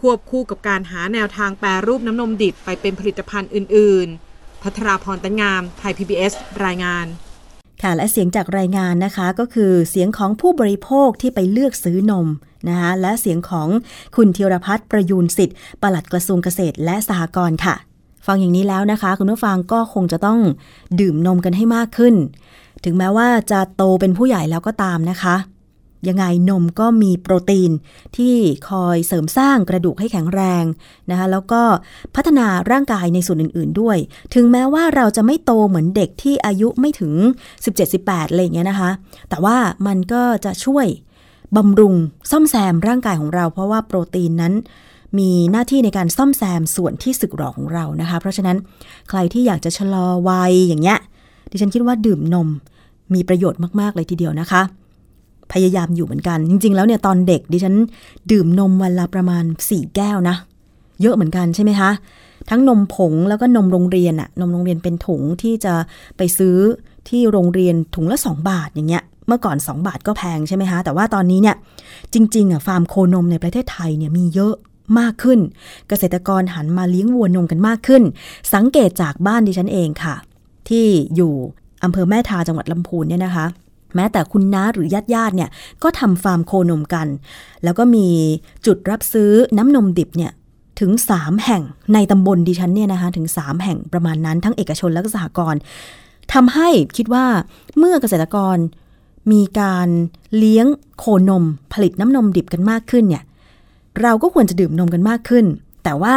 [0.00, 4.31] ควบคู่กับการหาแนวทางแปรรูปน้ำนมดิบไปเป็นผลิตภัณฑ์อื่น ๆ
[4.62, 6.32] พัทราพรตันงาม ไทย PBS
[6.64, 7.06] รายงาน
[7.82, 12.28] ค่ะและเสียงจากรายงานนะคะก็คือเสียงของผู้บริโภคที่ไปเลือกซื้อนม
[12.68, 13.68] นะคะและเสียงของ
[14.16, 17.74] คุณธีรพัฒน์ประยูนสิทธิ์ปลัดกระทรวงเกษตรและสหกรณ์ค่ะ
[18.26, 20.40] ฟังอย่างนี้แล้วนะคะ คุณผู้ฟังก็คงจะต้อง
[21.00, 22.14] ดื่มนมกันให้มากขึ้น
[22.84, 25.34] ถึงแม้ว่าจะโตเป็นผู้ใหญ่แล้วก็ตามนะคะ
[26.08, 27.70] ยังไงนมก็มีโปรตีน
[28.16, 28.34] ที่
[28.68, 30.64] คอยเสริมสร้างกระดูกให้แข็งแรง
[31.10, 31.62] นะคะแล้วก็
[32.14, 33.96] พัฒนาร่างกายในส่วนอื่น ๆ ด้วย
[34.34, 37.12] ถึงแม้ว่าเราจะไม่โตเหมือนเด็กที่อายุไม่ถึง
[37.72, 38.90] 17-18อะไรอย่างเงี้ยนะคะ
[39.28, 40.86] แต่ว่ามันก็จะช่วย
[41.56, 41.94] บำรุง
[42.30, 44.54] ซ่อมแซมร่างกายของเรา เพราะว่าโปรตีนนั้น
[45.18, 48.56] มีหน้าที่ในการซ่อมแซมส่วนที่สึกหรอของเรานะคะ เพราะฉะนั้น
[49.08, 50.98] ใครที่อยากจะชะลอวัยอย่างเงี้ย
[51.50, 52.48] ดิฉันคิดว่าดื่มนม
[53.14, 54.62] มีประโยชน์มาก ๆ เลยทีเดียวนะคะ
[55.52, 57.74] พยายามอยู่เหมือนกัน จริง ๆ แล้วเนี่ยตอนเด็กดิฉัน
[58.30, 60.36] ดื่มนมวันละประมาณ 4 แก้วนะ
[61.02, 61.90] เยอะเหมือนกันใช่ไหมคะ
[62.50, 65.74] ทั้งนมผงแล้วก็นมโรงเรียนอะนมโรงเรียนเป็นถุงที่จะ
[66.16, 66.56] ไปซื้อ
[67.08, 71.56] ที่โรงเรียนถุงละ 2 บาทอย่างเงี้ยเมื่อก่อน 2 บาทก็แพงใช่ไหมคะ แต่ว่าตอนนี้เนี่ย
[72.14, 74.54] จริงๆอะฟาร์มโคนมในประเทศไทยเนี่ยมีเยอะ
[74.98, 75.38] มากขึ้น
[75.88, 78.02] เกษตรกรหันมาเลี้ยงวัวนมกันมากขึ้น
[78.54, 80.14] สังเกตจากบ้านดิฉันเองค่ะ
[80.68, 80.86] ที่
[81.16, 81.32] อยู่
[81.84, 83.46] อำเภอแม่ทาจังหวัดลำพูนเนี่ยนะคะ
[83.94, 85.50] แม้แต่คุณน้าหรือญาติญาติเนี่ย
[85.82, 87.08] ก็ทำฟาร์มโคนมกัน
[87.64, 88.06] แล้วก็มี
[88.66, 90.32] จุดรับซื้อน้ำนมดิบเนี่ย
[90.80, 91.62] ถึง 3 แห่ง
[91.94, 95.60] ในตำบลดิฉันเนี่ยนะคะถึง 3 แห่งประมาณนั้นทั้งเอกชนและก็สหกรณ์
[96.32, 97.26] ทำให้คิดว่า
[97.78, 98.56] เมื่อเกษตรกร
[99.32, 99.88] มีการ
[100.36, 100.66] เลี้ยง
[100.98, 103.24] โคนมผลิตน้ำนมดิบกันมากขึ้นเนี่ย
[104.02, 105.44] เราก็ควรจะดื่มนมกันมากขึ้น
[105.84, 106.16] แต่ว่า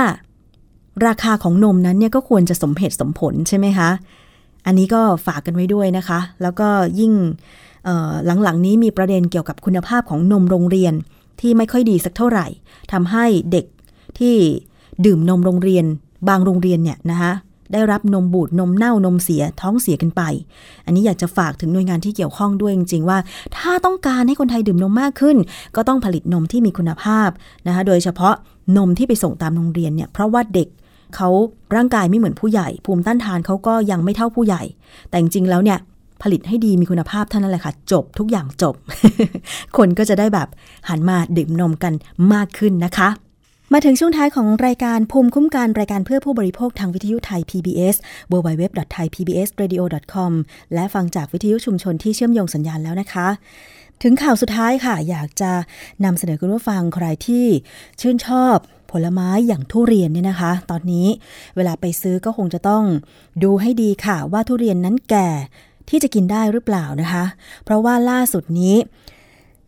[1.08, 3.90] ราคาของนมนั้นเนี่ยก็ควรจะสมเหตุสมผลใช่ไหมคะ
[4.66, 6.68] อันนี้ก็ฝากกันไว้ด้วยนะคะ แล้วก็
[7.00, 7.14] ยิ่ง
[8.44, 10.94] หลังๆ นี้มีประเด็นเกี่ยวกับคุณภาพของนมโรงเรียน
[11.42, 12.48] ที่ไม่ค่อยดีสักเท่าไหร่
[12.92, 13.66] ทำให้เด็ก
[14.20, 14.36] ที่
[15.06, 15.86] ดื่มนมโรงเรียน
[16.30, 17.32] บางโรงเรียนเนี่ยนะคะ
[17.74, 20.22] ได้รับนมบูดนมเน่านมเสียท้องเสียกันไป
[20.86, 23.18] อันนี้อยากจะฝากถึงหน่วยงานที่เกี่ยวข้องด้วยจริง ๆ ว่า
[23.58, 25.38] ถ้าต้องการให้คนไทยดื่มนมมากขึ้น
[25.76, 27.30] ก็ต้องผลิตนมที่มีคุณภาพ
[27.68, 28.36] นะคะโดยเฉพาะ
[28.78, 30.68] นมที่ไปส่งตามโรงเรียนเนี่ยเพราะว่าเด็ก
[31.16, 31.30] เขา
[31.76, 34.64] ร่างกายไม่เหมือนผู้ใหญ่ ภูมิต้านทานเขาก็ยังไม่เท่าผู้ใหญ่
[35.10, 35.80] แต่จริงๆแล้วเนี่ย
[36.24, 38.76] ผลิตให้ดีมีคุณภาพเท่านั้นแหละค่ะ จบทุกอย่างจบ
[39.78, 40.48] คนก็จะได้แบบ
[40.90, 41.94] หันมาดื่มนมกัน
[42.34, 43.10] มากขึ้นนะคะ
[43.74, 47.96] มาถึงช่วงท้ายของรายการภูมิคุ้มกันรายการเพื่อผู้บริโภคทางวิทยุไทย PBS
[48.32, 50.32] www.thaipbsradio.com
[50.74, 53.28] และฟังจากวิทยุชุมชนที่เชื่อมโยงสัญญาณแล้วนะคะ
[54.02, 55.52] ถึงข่าวสุดท้ายค่ะ อยากจะ
[56.06, 57.46] นำเสนอคุณผู้ฟังใครที่
[58.02, 58.58] ชื่นชอบ
[58.92, 61.08] ผลไม้อย่างทุเรียนเนี่ยนะคะ ตอนนี้
[61.56, 62.84] เวลาไปซื้อก็คงจะต้อง
[63.44, 65.30] ดูให้ดีค่ะว่าทุเรียนนั้นแก่
[65.90, 67.26] ที่จะกินได้หรือเปล่านะคะ
[67.64, 68.76] เพราะว่าล่าสุดนี้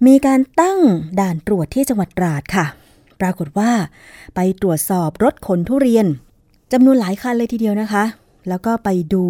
[0.07, 0.79] มีการตั้ง
[1.19, 2.65] ด่านตรวจที่จังหวัดตราดค่ะ
[3.21, 3.71] ปรากฏว่า
[4.35, 6.05] ไปตรวจสอบรถขนทุเรียน
[6.73, 8.03] จำนวนหลายคันเลยทีเดียวนะคะ
[8.49, 9.23] แล้วก็ไปดู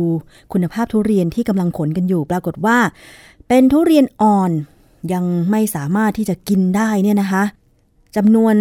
[0.53, 2.77] คุณภาพทุเรียนที่กำลังขนกันอยู่ ปรากฏว่า
[3.47, 4.51] เป็นทุเรียนอ่อน
[5.13, 7.43] ยังไม่สามารถที่จะกินได้เนี่ยนะคะ
[8.15, 8.55] จำนวน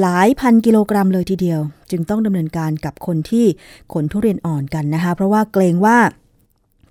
[0.00, 1.60] หลายพันกิโลกรัมเลยทีเดียว
[1.90, 3.46] จึงต้องดำเนินการกับคนที่
[3.92, 5.98] ขนทุเรียนอ่อนกันนะคะ เพราะว่าเกรงว่า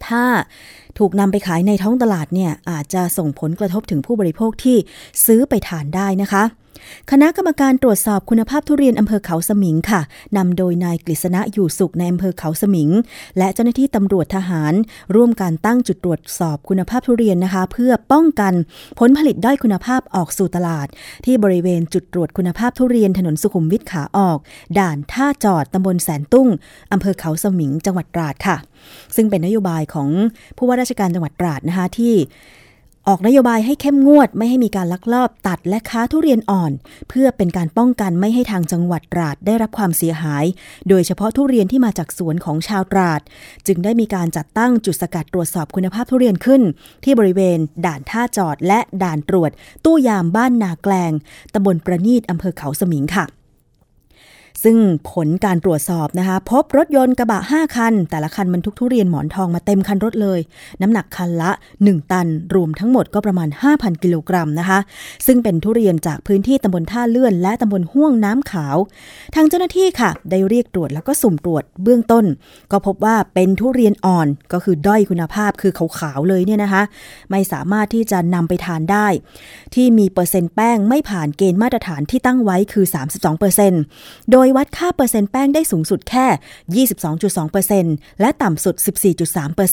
[0.08, 0.24] ถ้า
[0.98, 4.78] ถูกนำไปขายในท้องตลาดเนี่ยอาจจะส่งผลกระทบถึงผู้บริโภคที่
[5.26, 6.44] ซื้อไปทานได้นะคะ
[7.12, 10.02] คณะกรรมการตรวจสอบคุณภาพทุเรียนอำเภอเขาสมิงค่ะ
[10.38, 12.90] นำโดยนายกฤษณะอยู่สุขในอำเภอเขาสมิง
[13.38, 14.74] และเจ้าหน้าที่ตำรวจทหาร
[15.16, 18.54] ร่วมการตั้งจุดตรวจสอบคุณภาพทุเรียนนะคะ เพื่อป้องกัน
[19.00, 20.88] ผลผลิตด้อยคุณภาพออกสู่ตลาด
[21.26, 24.38] ที่บริเวณจุดตรวจคุณภาพทุเรียนถนนสุขุมวิทขาออก
[24.80, 26.48] ด่านท่าจอดตำบลแสนตุ้ง
[26.92, 28.58] อำเภอเขาสมิงจังหวัดตราดค่ะ
[29.16, 30.10] ซึ่งเป็นนโยบายของ
[30.58, 32.14] ผู้ว่าราชการจังหวัดตราดนะคะที่
[33.10, 36.72] ออกนโยบายให้เข้มงวดไม่ให้มีการลักลอบตัดและค้าทุเรียนอ่อน
[37.10, 40.46] เพื่อเป็นการป้องกันไม่ให้ทางจังหวัดตราดได้รับความเสียหาย
[40.90, 43.22] โดยเฉพาะทุเรียนที่มาจากสวนของชาวตราด
[43.68, 46.62] จึงได้มีการจัดตั้งจุดสกัดตรวจสอบคุณภาพทุเรียนขึ้น
[47.04, 49.52] ที่บริเวณ ด่านท่าจอดและด่านตรวจ
[49.86, 51.12] ตู้ยามบ้านนาแกลง
[51.54, 53.37] ตำบลประณีตอำเภอเขาสมิงค่ะ
[54.64, 54.78] ซึ่ง
[55.12, 60.40] ผลการตรวจสอบนะคะ พบรถยนต์กระบะ 5 คัน แต่ละคันบรรทุกทุเรียนหมอนทองมาเต็มคันรถเลย
[60.82, 61.52] น้ำหนักคันละ
[61.82, 64.80] 1 ตัน รวมทั้งหมดก็ประมาณ 5,000 กิโลกรัมนะคะ
[65.26, 68.78] ซึ่งเป็นทุเรียนจากพื้นที่ตำบลท่าเลื่อน และตำบลห้วงน้ำขาว
[69.36, 72.26] ทางเจ้าหน้าที่ค่ะ ได้เรียกตรวจแล้วก็สุ่มตรวจเบื้องต้น
[72.72, 76.84] ก็พบว่าเป็นทุเรียนอ่อนก็คือด้อยคุณภาพคือขาวๆเลยเนี่ยนะคะ
[77.32, 79.08] ไม่สามารถที่จะนำไปทานได้
[79.76, 82.86] ที่มีเปอร์เซ็นต์แป้งไม่ผ่านเกณฑ์มาตรฐานที่ตั้งไว้คือ
[83.58, 86.86] 32%โดยวัดค่าเปอร์เซ็นต์แป้งได้สูงสุดแค่
[87.66, 88.76] 22.2%และต่ำสุด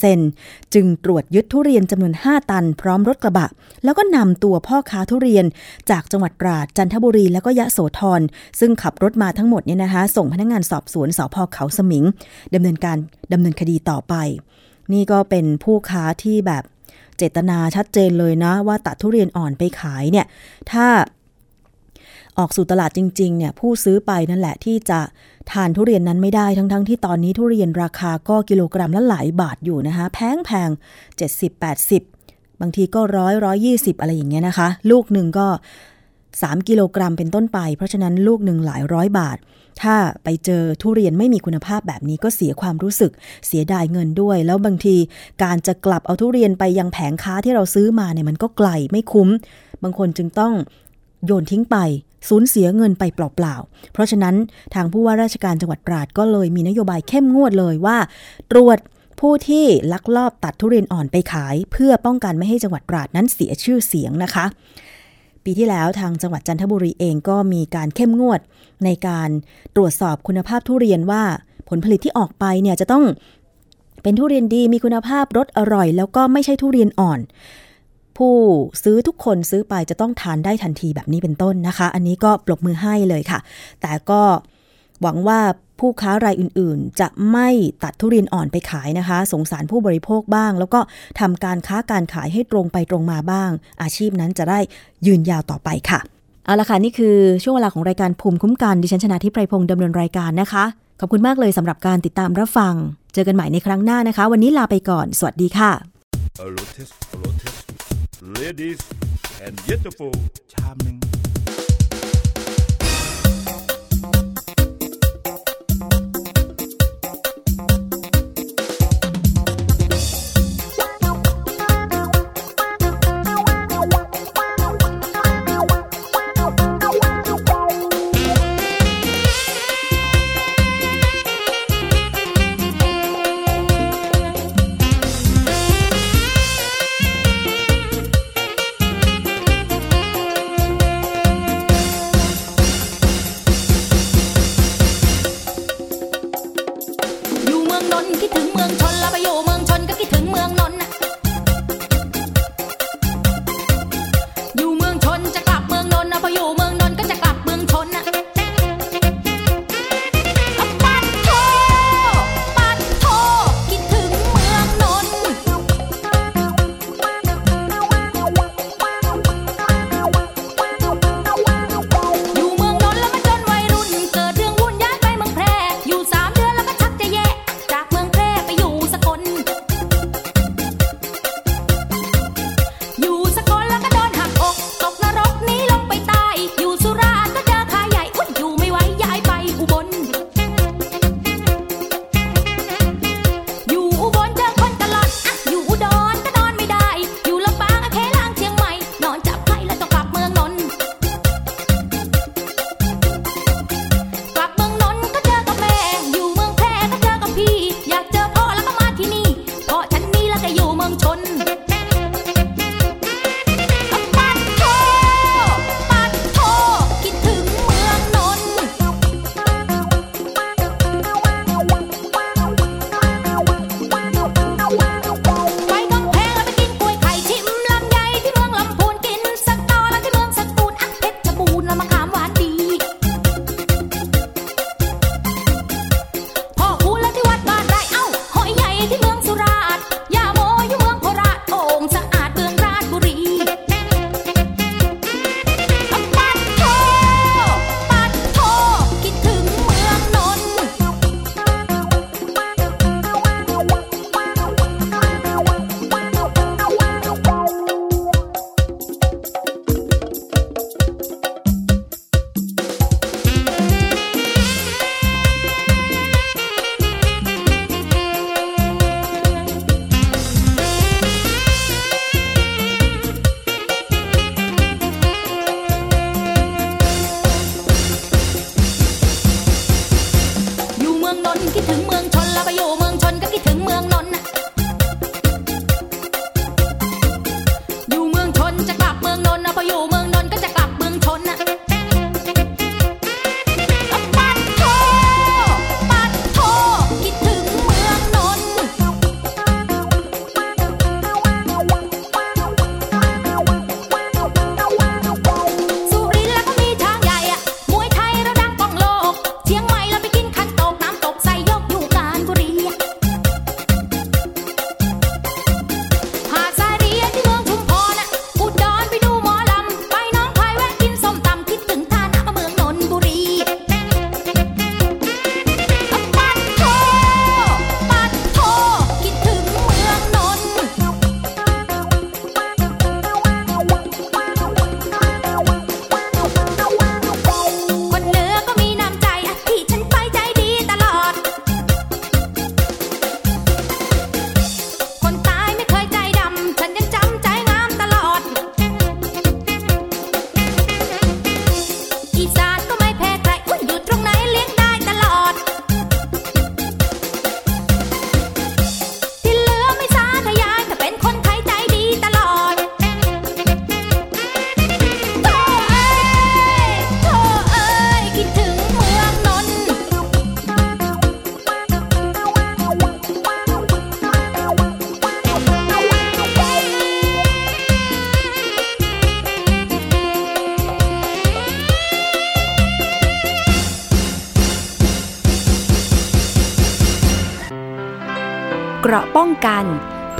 [0.08, 3.46] 14.3%จึงตรวจยึดทุเรียนจำนวน 5 ตันพร้อมรถกระบะ
[3.84, 5.44] แล้วก็นำตัวพ่อค้าทุเรียน
[5.90, 8.20] จากจังหวัดตราดจันทบุรีแล้วก็ยะโสธร
[8.60, 12.04] ซึ่งขับรถมาทั้งหมดเนี่ยนะคะ ส่งพนักงงานสอบสวนสพเขาสมิง
[12.54, 12.96] ดำเนินการ
[13.32, 14.14] ดำเนินคดีต่อไป
[14.92, 16.64] นี่ก็เป็นผู้ค้าที่แบบ
[17.18, 20.26] เจตนาชัดเจนเลยนะว่าตัดทุเรียนอ่อนไปขายเนี่ย
[20.70, 20.86] ถ้า
[22.38, 25.00] ออกสู่ตลาดจริงๆเนี่ยผู้ซื้อไปนั่นแหละที่จะ
[25.52, 30.70] ทานทุเรียนนั้นไม่ได้ทั้งๆทที่ตอนนี้ทุเรียนราคาก็กิโลกรัมละหลายบาทอยู่นะคะแพงแพง
[31.16, 32.02] เจ็ดสิบแปดสิบ
[32.60, 35.46] บางทีก็ร้อยร้อยยี่สิบอะไรอย่างเงี้ยนะคะ ลูกหนึ่งก็
[36.08, 39.38] 3 กิโลกรัมเป็นต้นไป เพราะฉะนั้นลูกหนึ่งหลายร้อยบาท
[39.82, 43.12] ถ้าไปเจอทุเรียนไม่มีคุณภาพแบบนี้ก็เสียความรู้สึก
[43.46, 44.96] เสียดายเงินด้วย แล้วบางที
[45.42, 49.28] การจะกลับเอาทุเรียนไปยังแผงค้าที่เราซื้อมาเนี่ยมันก็ไกลไม่คุ้ม
[49.82, 50.52] บางคนจึงต้อง
[51.26, 51.76] โยนทิ้งไป
[52.28, 54.34] สูญเสียเงินไปเปล่าๆ เพราะฉะนั้น
[54.74, 57.98] ทางผู้ว่าราชการจังหวัดตราดก็เลยมีนโยบายเข้มงวดเลยว่า
[58.52, 58.78] ตรวจ
[59.20, 64.44] ผู้ที่ลักลอบตัดทุเรียนอ่อนไปขาย เพื่อป้องกันไม่ให้จังหวัดตราดนั้นเสียชื่อเสียงนะคะ
[65.44, 68.40] ปีที่แล้วทางจังหวัดจันทบุรีเองก็มีการเข้มงวด
[68.84, 69.30] ในการ
[69.76, 71.22] ตรวจสอบคุณภาพทุเรียนว่า
[71.68, 73.04] ผลผลิตที่ออกไปเนี่ยจะต้อง
[74.02, 77.20] เป็นทุเรียนดีมีคุณภาพรสอร่อย แล้วก็ไม่ใช่ทุเรียนอ่อน
[78.18, 78.34] ผู้
[78.84, 83.38] ซื้อทุกคนซื้อไปจะต้องทานได้ทันทีแบบนี้เป็นต้นนะคะ อันนี้ก็ปรบมือให้เลยค่ะ
[83.80, 84.22] แต่ก็
[85.02, 85.40] หวังว่า
[85.80, 87.48] ผู้ค้ารายอื่นๆ จะไม่
[87.82, 90.80] ตัดทุเรียนอ่อนไปขายนะคะ สงสารผู้บริโภคบ้าง แล้วก็
[91.20, 93.50] ทำการค้าการขายให้ตรงไปตรงมาบ้าง
[93.82, 94.58] อาชีพนั้นจะได้
[95.06, 96.00] ยืนยาวต่อไปค่ะ
[96.44, 100.64] เอาละค่ะ นี่คือช่วงเวลาของรายการภูมิคุ้มกันดิฉันชนะทิพไพรพงศ์ดำเนินรายการนะคะ
[101.00, 102.74] ขอบคุณมากเลยสำหรับการติดตามรับฟัง
[103.14, 107.63] เจอกันใหม่ในครั้งหน้านะคะ วันนี้ลาไปก่อน สวัสดีค่ะ
[108.24, 108.80] ladies
[109.42, 110.12] and beautiful,
[110.48, 111.02] charming.